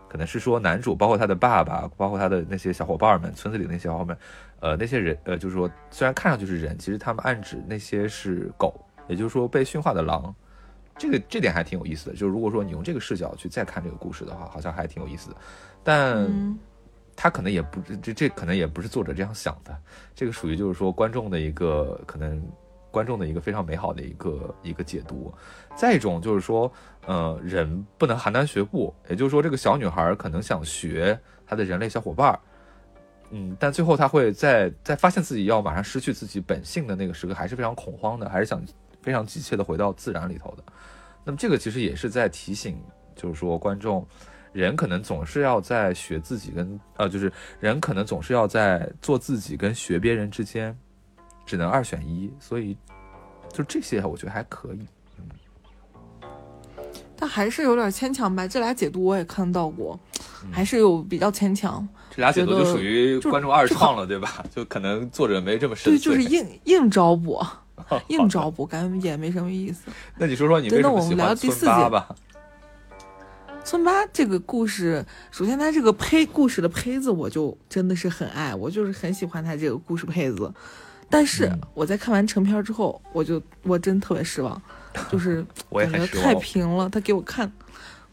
[0.08, 4.18] 可能是说男主，包括他的爸爸，包括他的那些小伙伴们，村子里那些小伙伴们，
[4.60, 10.36] 呃，那些人，呃，就是说，虽然看上去是人，其实他们暗指那些是狗，也就是说被驯化的狼。
[10.98, 12.12] 这个这点还挺有意思的。
[12.12, 15.38] 就是如果说你用这个视角去再看这个故事的话，好像还挺有意思的。
[15.82, 16.30] 但
[17.16, 19.74] 他可能也不这这可能也不是作者这样想的。
[20.14, 22.44] 这个属于就是说观众的一个可能。
[22.92, 25.34] 观众的一个非常美好的一个一个解读，
[25.76, 26.72] 再一种就是说，
[27.06, 31.18] 呃，人不能邯郸学步，也就是说，这个小女孩可能想学
[31.48, 32.40] 她的人类小伙伴儿，
[33.32, 38.62] 嗯，但最后她会在在发现自己要马上失去自己本性的那个时刻，还是非常恐慌的，还是想
[39.02, 40.64] 非常急切的回到自然里头的。
[41.24, 42.78] 那么这个其实也是在提醒，
[43.16, 44.06] 就是说观众，
[44.52, 50.78] 人可能总是要在学自己跟呃，就是人可能总是要在做自己跟学别人之间。
[51.52, 52.78] 只能二选一，所以
[53.52, 54.88] 就这些，我觉得还可以。
[55.18, 56.26] 嗯，
[57.14, 58.48] 但还是有点牵强吧。
[58.48, 60.00] 这俩解读我也看到过，
[60.50, 61.86] 还是有比较牵强。
[62.10, 64.42] 这俩解读就属于观众二创了，对吧？
[64.56, 65.92] 就可能作者没这么深。
[65.92, 67.46] 对，就是硬 硬招补，
[68.08, 69.92] 硬招补，感觉也没什么意思。
[70.18, 72.16] 那你说说你为什么喜欢村八吧？
[73.66, 80.50] 村八这个故事，首先他这个胚故事的胚子，我就真的是很爱，我就是很喜欢他这个故事胚子。
[81.12, 84.60] 但是我在看完成片之后，我就我真特别失望，
[85.12, 86.90] 就是感觉太平了。
[86.90, 87.52] 他给我看，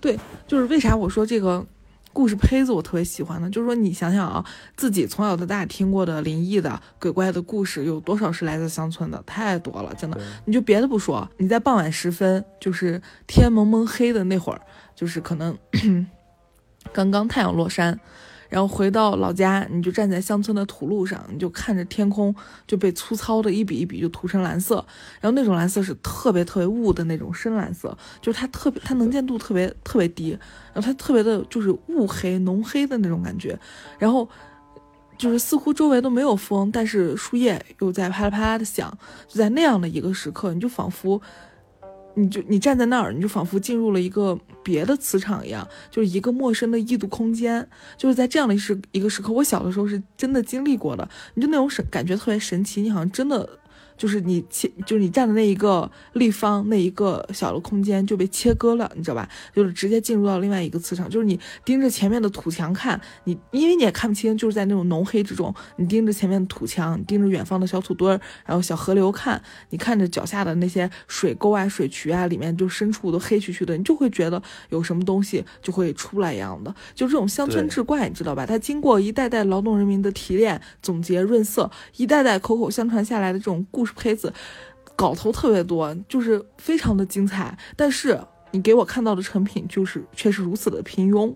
[0.01, 1.65] 对，就是为啥我说这个
[2.13, 3.49] 故事胚子我特别喜欢呢？
[3.49, 4.45] 就是说你想想啊，
[4.77, 9.23] 自己从小到大听过的灵异的鬼怪的故事，有多少是来自乡村的？
[9.25, 10.21] 太多了，真的。
[10.45, 14.61] 你就别的不说，你在傍晚时分，就是天蒙蒙黑的那会儿，
[14.97, 15.57] 就是可能
[16.93, 17.99] 刚刚太阳落山。
[18.49, 22.35] 然后回到老家，你就站在乡村的土路上，你就看着天空
[22.67, 24.77] 就被粗糙的一笔一笔就涂成蓝色，
[25.21, 30.31] 然后那种蓝色是特别特别雾的那种深蓝色，就是它特别它能见度特别特别低，
[30.73, 33.59] 然后它特别的就是雾黑浓黑的那种感觉，
[33.99, 34.29] 然后
[35.17, 38.97] 就是似乎周围都没有风，但是树叶又在啪啦啪啦的响，
[39.27, 41.21] 就在那样的一个时刻，你就仿佛。
[42.19, 47.67] 你就你站在那儿，你就仿佛进入了一个别的磁场一样，就是一个陌生的异度空间。
[47.97, 53.49] 就是在这样的时一个时刻，我小的时候是真的经历过的，你就那种神感觉特别神奇，你好像真的
[53.99, 59.29] 就是你切，就是你站的那一个立方那一个小的空间就被切割了，你知道吧？
[59.55, 78.47] 就是直接进入到另外一个磁场，就是你盯着前面的土墙看，你因为你也看不清，就是在那种浓黑之中，你盯着前面的土墙，你盯着远方的小土堆儿，然后小河流看，你看着脚下的那些水沟啊、水渠啊，里面就深处都黑黢黢的，你就会觉得有什么东西就会出来一样的，就这种乡村志怪，你知道吧？
[78.47, 84.33] 它经过一代代劳动人民的提炼、总结、润色，一代代口口相传下来的这种故事胚子。
[84.97, 88.21] 稿头特别多，就是非常的精彩，但是
[88.51, 91.33] 你给我看到的成品就是却是如此的平庸，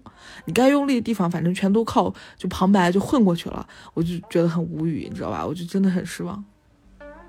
[0.47, 5.47] 你该用力的地方反正全都靠就旁白就混过去了，我就觉得很无语，你知道吧？
[5.47, 6.45] 我就真的很失望。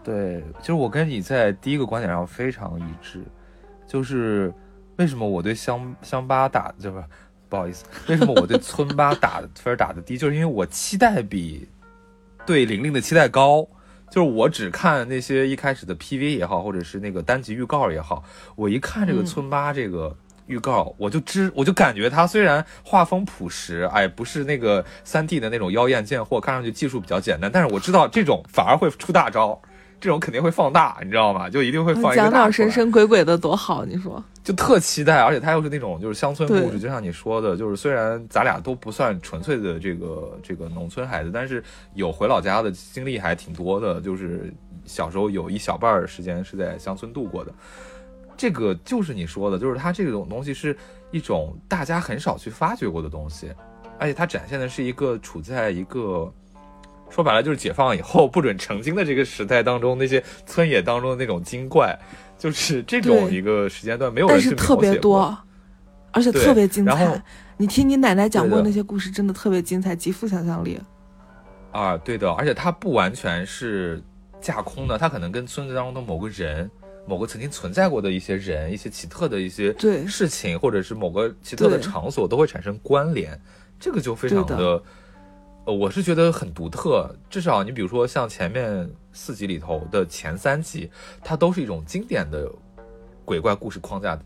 [0.03, 3.23] 对，就是我跟你在第一个观点上非常一致，
[3.85, 4.51] 就是
[4.95, 7.03] 为什么我对乡乡巴打就是
[7.47, 11.69] 不好意思，为什么我对村巴打 分打的低，就是因为我期待比
[12.43, 13.67] 对玲玲的期待高。
[14.13, 18.23] 就是我只看那些一开始的 PV 也好，或者是那个单集预告也好，
[18.55, 29.59] 我一看这个村八这个预告，我就知我就感觉它虽然画风朴实，哎，不是那个三 D 的那种妖艳贱货，看上去技术比较简单，但是我知道这种反而会出大招。
[29.99, 31.49] 这种肯定会放大，你知道吗？
[31.49, 34.23] 就一定会放一个讲点神神鬼鬼的多好，你说？
[34.43, 41.63] 就特期待，而且它又是那种就是乡村故事，就像你说的，就是虽然咱俩都不算纯粹的这个这个农村孩子，但是
[41.93, 44.53] 有回老家的经历还挺多的，就是
[44.85, 47.53] 小时候有一小半时间是在乡村度过的。
[48.35, 50.75] 这个就是你说的，就是它这种东西是
[51.11, 53.49] 一种大家很少去发掘过的东西，
[53.97, 56.29] 而且它展现的是一个处在一个。
[57.09, 61.95] 说白了就是解放以后不准成精的这个时代当中，那些村野当中的那种精怪，
[62.43, 65.37] 就是这种一个时间段没有但是特别多，
[66.11, 67.23] 而且特别精彩。
[67.55, 70.77] 你听你奶奶讲过那些故事，真的特别精彩，极富想象力。
[71.71, 74.03] 啊，对的，而且它不完全是
[74.41, 76.69] 架空的，它可能跟村子当中的某个人、
[77.07, 79.73] 某个曾经存在过的一些人、一些奇特的一些
[80.05, 83.39] 事情，或者是某个奇特的场所都会产生关联，
[83.79, 84.83] 这个就非常的。
[85.65, 90.91] 呃，我是觉得很独特，至少你比如说像前面四集里头的前三集，
[91.23, 92.51] 它都是一种经典的
[93.23, 94.19] 鬼怪故事框架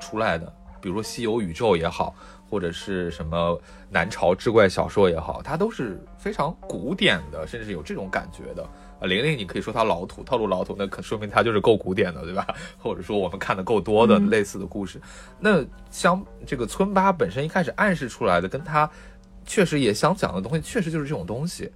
[0.00, 2.12] 出来的，比如说西游宇宙也好，
[2.50, 3.56] 或者是什么
[3.88, 8.64] 南朝志怪小说也好，它都是非常古典的，甚至是有这种感觉的。
[8.98, 12.44] 啊，玲玲，你可以说它老土，套路老土，那可说明它就是够古典的，对吧？
[12.82, 15.00] 或者说我们看的够多的类似的故事。
[15.38, 18.90] 那像这个村八本身一开始暗示出来的，跟它。
[19.44, 21.70] 确实也想讲的东西，确实就是这种东西，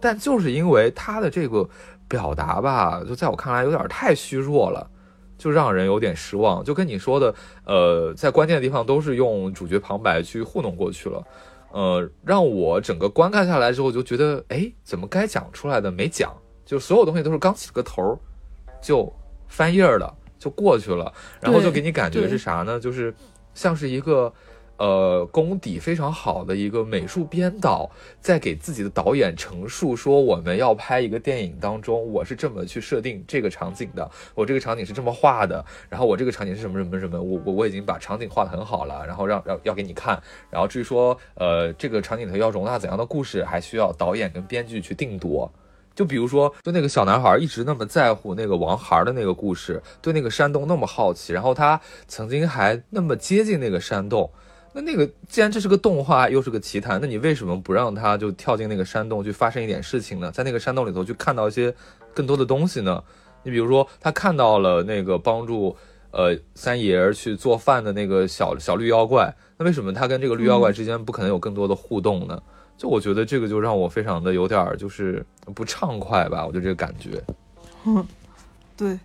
[0.00, 1.68] 但就是因为他的这个
[2.08, 4.90] 表达吧，就在我看来有点太虚弱了，
[5.36, 6.64] 就让人有点失望。
[6.64, 7.34] 就跟你说的，
[7.64, 11.24] 呃，在关键的地方都是用主角旁白去糊弄过去了，
[11.72, 16.34] 呃，让我整个观看下来之后就觉得，哎，怎么该讲出来的没讲？
[16.64, 18.18] 就所有东西都是刚起了个头
[18.80, 19.12] 就
[19.48, 22.78] 翻页了，就过去了，然后就给你感觉是啥呢？
[22.80, 23.14] 就是
[23.54, 24.32] 像是一个。
[24.80, 40.18] 呃，功底非常好的一个美术编导，在给自己的导演陈述说，我们要拍一个电影当中，我是这么去设定这个场景的，我这个场景是这么画的，然后我这个场景是什么什么什么，我我我已经把场景画得很好了，然后让让要给你看，
[40.48, 45.52] 然后至于说，呃，这个场景里头要容纳怎样的故事，还需要导演跟编剧去定夺。
[45.94, 51.78] 就比如说，就那个小男孩一直那么在乎那个王孩的那个故事，对那个山洞那么好奇，然后他
[52.08, 54.30] 曾经还那么接近那个山洞。
[54.72, 60.30] 那那个既然这是个动画，又是个奇谈，那你为什么不让他就跳进那个山洞去发生一点事情呢？
[60.30, 61.74] 在那个山洞里头去看到一些
[62.14, 63.02] 更多的东西呢？
[63.42, 65.76] 你比如说，他看到了那个帮助
[66.12, 72.40] 呃三爷儿去做饭的那个小小绿妖怪，那为什么他跟这个绿妖怪之间不可能有更多的互动呢？
[72.78, 77.22] 就我觉得这个就让我非常的有点就是不畅快吧，我就这个感觉。
[77.84, 78.06] 嗯，
[78.76, 78.98] 对，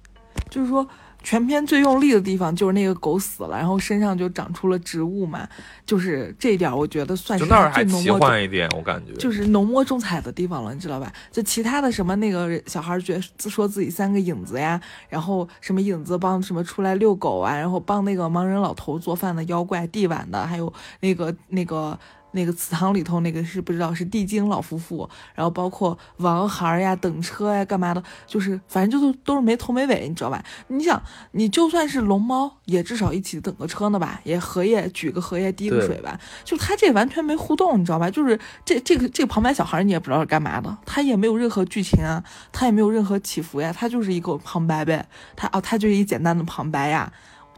[0.49, 0.87] 就是说。
[1.25, 5.49] 全篇最用力的地方就是那个狗死了，然后身上就长出了植物嘛，
[5.83, 11.11] 就是这一点我觉得算是那儿还奇幻一点，我感觉就是浓墨重彩的地方了，你知道吧？
[11.31, 21.97] 就其他的什么那个小孩觉自说自己三个影子呀，然后什么影子帮什么出来遛狗啊，然后帮那个盲人老头做饭的妖怪递碗的，还有那个那个。
[22.35, 30.43] 那个祠堂里头，那个是不知道是地精老夫妇，然后包括王孩呀、等车呀、干嘛的，就是反正就都都是没头没尾，你知道吧？
[30.67, 38.11] 你想，你就算是龙猫，也至少一起等个车呢吧，也荷叶举个荷叶滴个水吧，就他这完全没互动，你知道吧？
[38.11, 47.11] 就是这这个这个旁白小孩，你也不知道是干嘛的，他也没有任何剧情啊，他也没有任何起伏呀，他就是一个旁白呗，他哦，他就是一简单的旁白呀。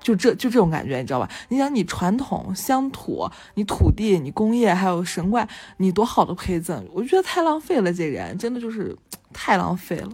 [0.08, 1.30] 就这就这种感觉，你知道吧？
[1.49, 5.45] 你想，你传统乡土，你土地，你工业，还有神怪，
[5.76, 7.91] 你多好的配赠，我觉得太浪费了。
[7.91, 8.95] 这人真的就是
[9.34, 10.10] 太浪费了。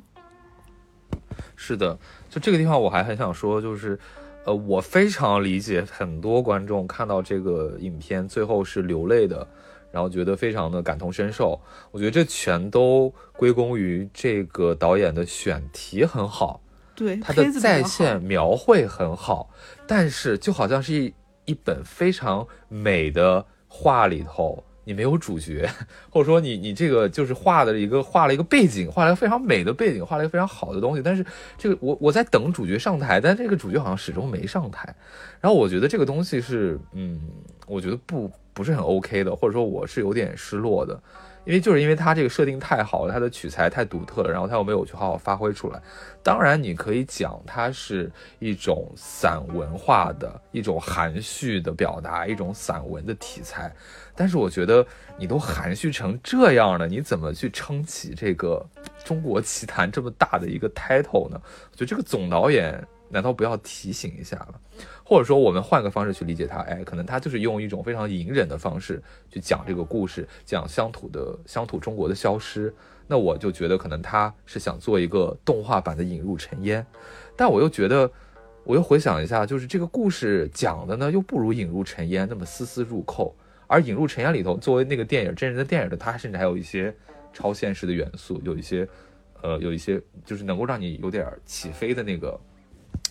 [1.55, 3.99] 是的，就这个地方我还很想说，就是，
[4.45, 9.47] 呃，我非常理解很多观众看到这个影片最后是流泪的，
[9.91, 11.61] 然后觉得非常的感同身受。
[11.91, 16.59] 我觉得这全都归功于这个导演的选题很好，
[16.95, 19.49] 对，他的胚子比较好再现描绘很好，
[19.87, 21.13] 但是就好像是一
[21.45, 25.69] 一本非常美的画里头，你没有主角，
[26.09, 31.25] 或者说你你这个就是画的一个画了一个背景，画了一个非常美的背景，画了一个非常好的东西，但是
[31.57, 34.95] 这个我我在等主角上台，但这个主角好像始终没上台，
[35.41, 37.19] 然后我觉得这个东西是嗯，
[37.67, 41.01] 我觉得不不是很 OK 的，或者说我是有点失落的。
[41.45, 45.81] 因为就是因为它这个设定太好了，它的取材太独特了，然后它又没有去好好发挥出来。
[46.23, 53.73] 当然，你可以讲它是一种散文化的一种含蓄的表达，一种散文的题材。
[54.15, 54.85] 但是我觉得
[55.17, 58.65] 你都含蓄成这样了，你怎么去撑起这个
[59.03, 61.41] 中国奇谭这么大的一个 title 呢？
[61.71, 64.59] 我觉得这个总导演难道不要提醒一下了？
[65.13, 68.99] 或者说，我们换个方式去理解它，哎，可能他就是用一种非常隐忍的方式
[69.29, 72.73] 去讲这个故事，讲乡土的乡土中国的消失。
[73.05, 76.81] 那我就觉得，可能他是想做一个动画版的《引入尘烟》，
[77.37, 78.09] 但我又觉得，
[78.63, 83.35] 我又回想一下，就是这个故事讲的呢，又不如《引入尘烟》那么丝丝入扣。
[83.67, 86.91] 而《引入尘烟》里头，作为那个电影真人的电影的，它甚至还有一些
[87.31, 88.87] 超现实的元素，有一些，
[89.43, 92.35] 呃，有一些就是能够让你有点起飞的那个，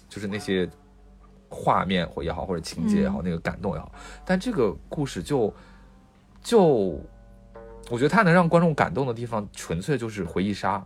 [0.09, 0.69] 就是那些。
[1.53, 3.93] 画面或也好，或者情节也好，那个感动也好，
[4.25, 5.53] 但这个故事就
[6.43, 6.99] 就，
[7.91, 10.83] 我觉得它能让观众感动的地方，纯粹就是回忆杀。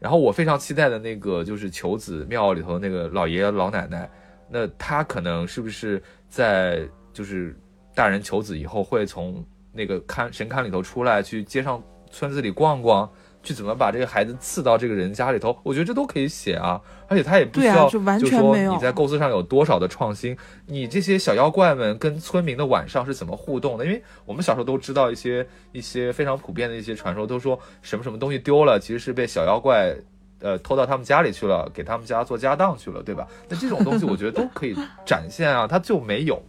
[0.00, 4.10] 然后我非常期待的那个就是求子庙里头那个老爷爷老奶奶，
[4.48, 7.56] 那他可能是不是在就是
[7.94, 13.10] 大人求子以后，会从那个龛神龛里头出来，去街上村子里逛逛。
[13.44, 15.56] 去怎么把这个孩子刺到这个人家里头？
[15.62, 20.36] 我觉得这都可以写啊，而且他也不需要，就完全说你在构思上有多少的创新。
[20.66, 23.84] 你这些小妖怪们跟村民的晚上是怎么互动的？
[23.84, 29.94] 因为我们小时候都知道一些一些非常普遍的一些传说，都说什么什么东西丢了，其实是被小妖怪
[30.40, 33.28] 呃偷到他们家里去了，给他们家做家当去了，对吧？
[33.48, 36.42] 那这种东西我觉得都可以展现啊，他就没有，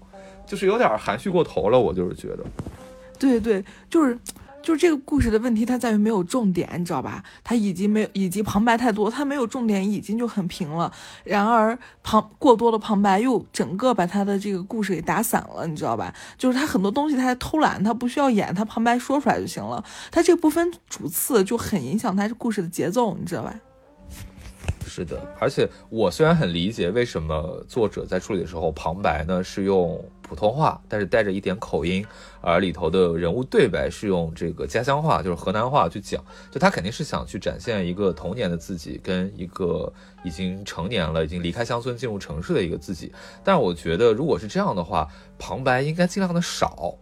[0.48, 2.44] 就是有点含蓄过头了，我就是觉得。
[3.20, 4.18] 对对，就是。
[4.66, 7.24] 就是这个故事的问题，它在于没有重点，你知道吧？
[7.44, 10.92] 它已经没有以及旁白太多，它没有重点，已经就很平了。
[11.24, 16.12] 然而旁过多的旁白又整个把他的这个故事给打散了，你知道吧？
[16.36, 19.86] 就是他很多东西他在偷懒，他不需要演，他旁白说出来就行了。
[20.10, 23.54] 他这部分主次就很影响他故事的节奏，你知道吧？
[24.88, 32.06] 是的，而且我虽然很理解为什么作者在处理的时候旁白呢是用普通话，但是带着一点口音，
[32.42, 39.92] 而里头的人物对白是用这个家乡话，就是河南话去讲，就他肯定是想去展现一个童年的自己跟一个
[40.24, 43.14] 已经成年了、已经离开乡村进入城市的一个自己。
[43.44, 45.08] 但我觉得如果是这样的话，
[45.38, 46.96] 旁白应该尽量的少，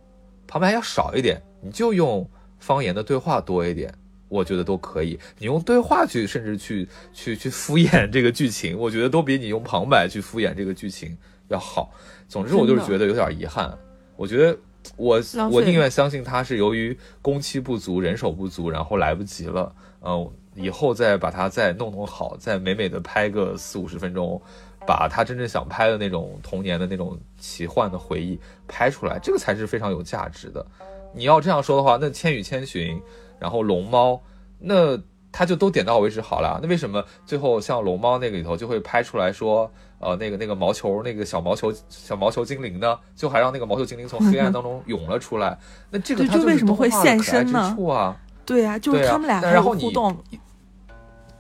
[0.46, 2.30] 旁白要少一点，你就用
[2.60, 3.94] 方言的对话多一点。
[4.30, 11.16] 我觉得都可以，你用对话去，甚至去去去敷衍这个剧情，我觉得都比你用旁白去敷衍这个剧情
[11.48, 11.92] 要好。
[12.28, 13.78] 总之，我就是觉得有点遗憾。
[14.16, 14.58] 我觉得
[14.96, 15.22] 我
[15.52, 19.74] 我宁愿相信他是由于工期不足、人手不足，然后来不及了。
[20.02, 24.42] 嗯，以后再把它再弄弄好，再美美的拍个四五十分钟，
[24.86, 30.66] 把他真正想拍的那种童年的那种奇幻的回忆拍出来，这个才是非常有价值的。
[31.14, 32.98] 你要这样说的话，那《千与千寻》。
[33.40, 34.22] 然后龙猫，
[34.58, 34.98] 那
[35.30, 36.62] 他就都点到为止好了。
[36.64, 39.70] 那为什么最后像龙猫那个里头就会拍出来说，
[40.04, 43.00] 呃，那个那个毛球那个小毛球小毛球精灵呢？
[43.16, 45.58] 就还让那个毛球精灵从黑暗当中涌了出来。
[45.90, 47.76] 那这个就为什么会现身呢？
[47.90, 48.16] 啊，
[48.46, 50.16] 对呀，就是他们俩然后互动。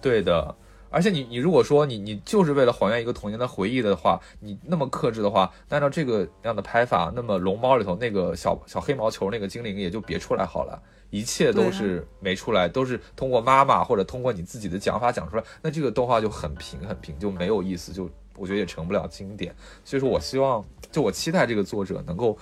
[0.02, 0.56] 对的。
[0.90, 10.80] 而且你你如果说你你就是为了还原一个童年的回忆的话，你那么克制的话，按照这个样的拍法，那么龙猫里头那个小小黑毛球那个精灵也就别出来好了。
[11.10, 18.08] 一切都是没出来，都是通过妈妈或者通过你自己的讲法讲出来，那这个动画就很平很平，就没有意思，就
[18.38, 19.56] 我觉得也成不了经典。
[19.84, 22.38] 所以说我希望，就我期待这个作者能够，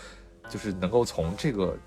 [0.50, 1.78] 就是能够从这个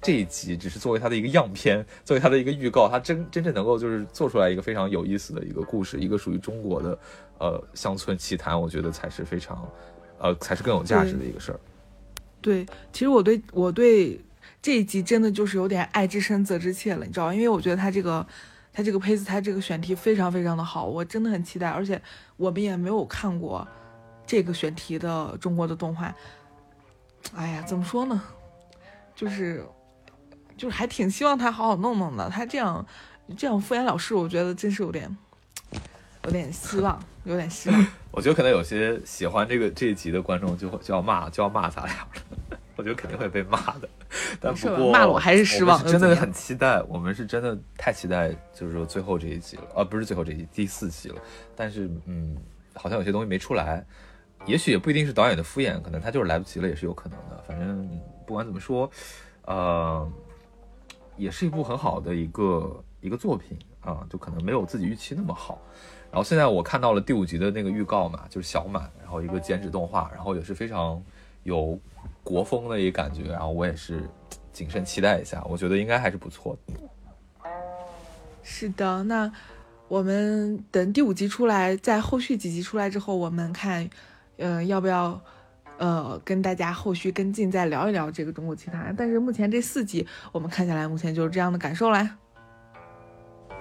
[0.00, 6.98] 这一集只是作为他的一个样片，作为他的一个预告，他真真正能够就是做出来一个非常有意思的一个故事，一个属于中国的
[7.38, 9.68] 呃乡村奇谈，我觉得才是非常
[10.18, 11.60] 呃才是更有价值的一个事儿。
[12.40, 14.20] 对，其实我对我对。
[14.62, 17.34] 这一集真的就是有点爱之深责之切了，你知道吗？
[17.34, 18.24] 因为我觉得他这个，
[18.76, 21.66] 他这个胚子，他这个选题非常非常的好，我真的很期待。
[21.66, 21.98] 而且
[22.36, 23.66] 我们也没有看过
[24.26, 26.14] 这个选题的中国的动画。
[27.34, 28.22] 哎呀，怎么说呢？
[29.14, 29.64] 就是，
[30.58, 32.28] 就是还挺希望他好好弄弄的。
[32.28, 32.86] 他这样
[33.34, 35.16] 这样敷衍了事，我觉得真是有点，
[36.24, 37.86] 有点失望，有点失望。
[38.12, 43.88] 我觉得可能有些喜欢这个这一集的观众就会就要骂就要骂咱俩了，我觉得肯定会被骂的。
[44.40, 46.82] 但不过骂了我还是失望，真的很期待。
[46.82, 51.16] 我们是真的太期待，就是说最后这一集了，啊，不是最后这一集，第四集了。
[51.54, 52.36] 但是嗯，
[52.74, 53.84] 好像有些东西没出来，
[54.44, 57.42] 也许也不一定是导演的敷衍，可能他就是来不及了，也是有可能的。
[57.46, 57.88] 反正
[58.26, 58.90] 不管怎么说，
[59.46, 60.10] 呃，
[61.16, 65.58] 也是一部很好的一个一个作品啊，就可能没有自己预期那么好。
[66.10, 71.02] 然后现在我看到了第五集的那个预告嘛，就是小满，然后一个剪纸动画，然后也是非常
[71.42, 71.78] 有
[72.26, 74.02] 国风的一个感觉，然后我也是
[74.52, 76.74] 谨慎期待一下，我觉得应该还是不错的。
[78.42, 79.30] 是的，那
[79.86, 83.88] 我们等第五集出来，在后续几集出来之后，我们看，
[84.38, 85.20] 嗯，要不要
[85.78, 88.92] 呃跟大家后续跟进，再聊一聊这个中国奇谭。
[88.96, 92.18] 但是目前这四集我们看下来，目前就是这样的感受啦。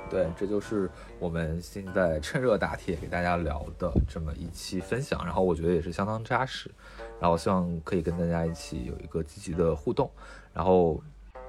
[0.07, 0.89] 对，这就是
[1.19, 6.69] 我们现在趁热打铁给大家聊的这么一期分享，然后我觉得也是相当扎实，
[7.19, 10.09] 然后希望可以跟大家一起有一个积极的互动，
[10.53, 11.01] 然后，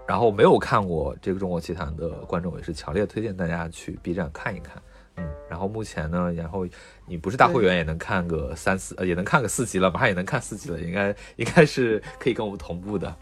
[0.06, 4.80] 然后没有看过这个《中国奇谭》的观众也是强烈推荐大家去 B 站看一看，
[5.16, 6.66] 嗯，然后目前呢，然后
[7.06, 13.14] 你不是大会员也能看个三四，呃，也能看个四集了，马上也能看四集了，应该应该是可以跟我们同步的。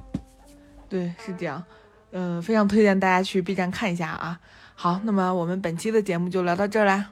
[0.88, 1.64] 对，是这样，
[2.12, 4.38] 嗯，非常推荐大家去 B 站看一下啊。
[4.74, 7.10] 好，那么我们本期的节目就聊到这儿啦。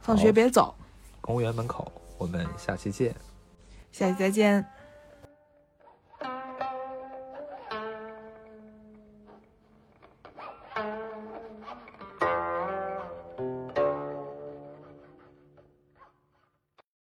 [0.00, 0.74] 放学别走，
[1.20, 3.25] 公园门口，我们下期见。
[3.96, 4.75] 下期再见。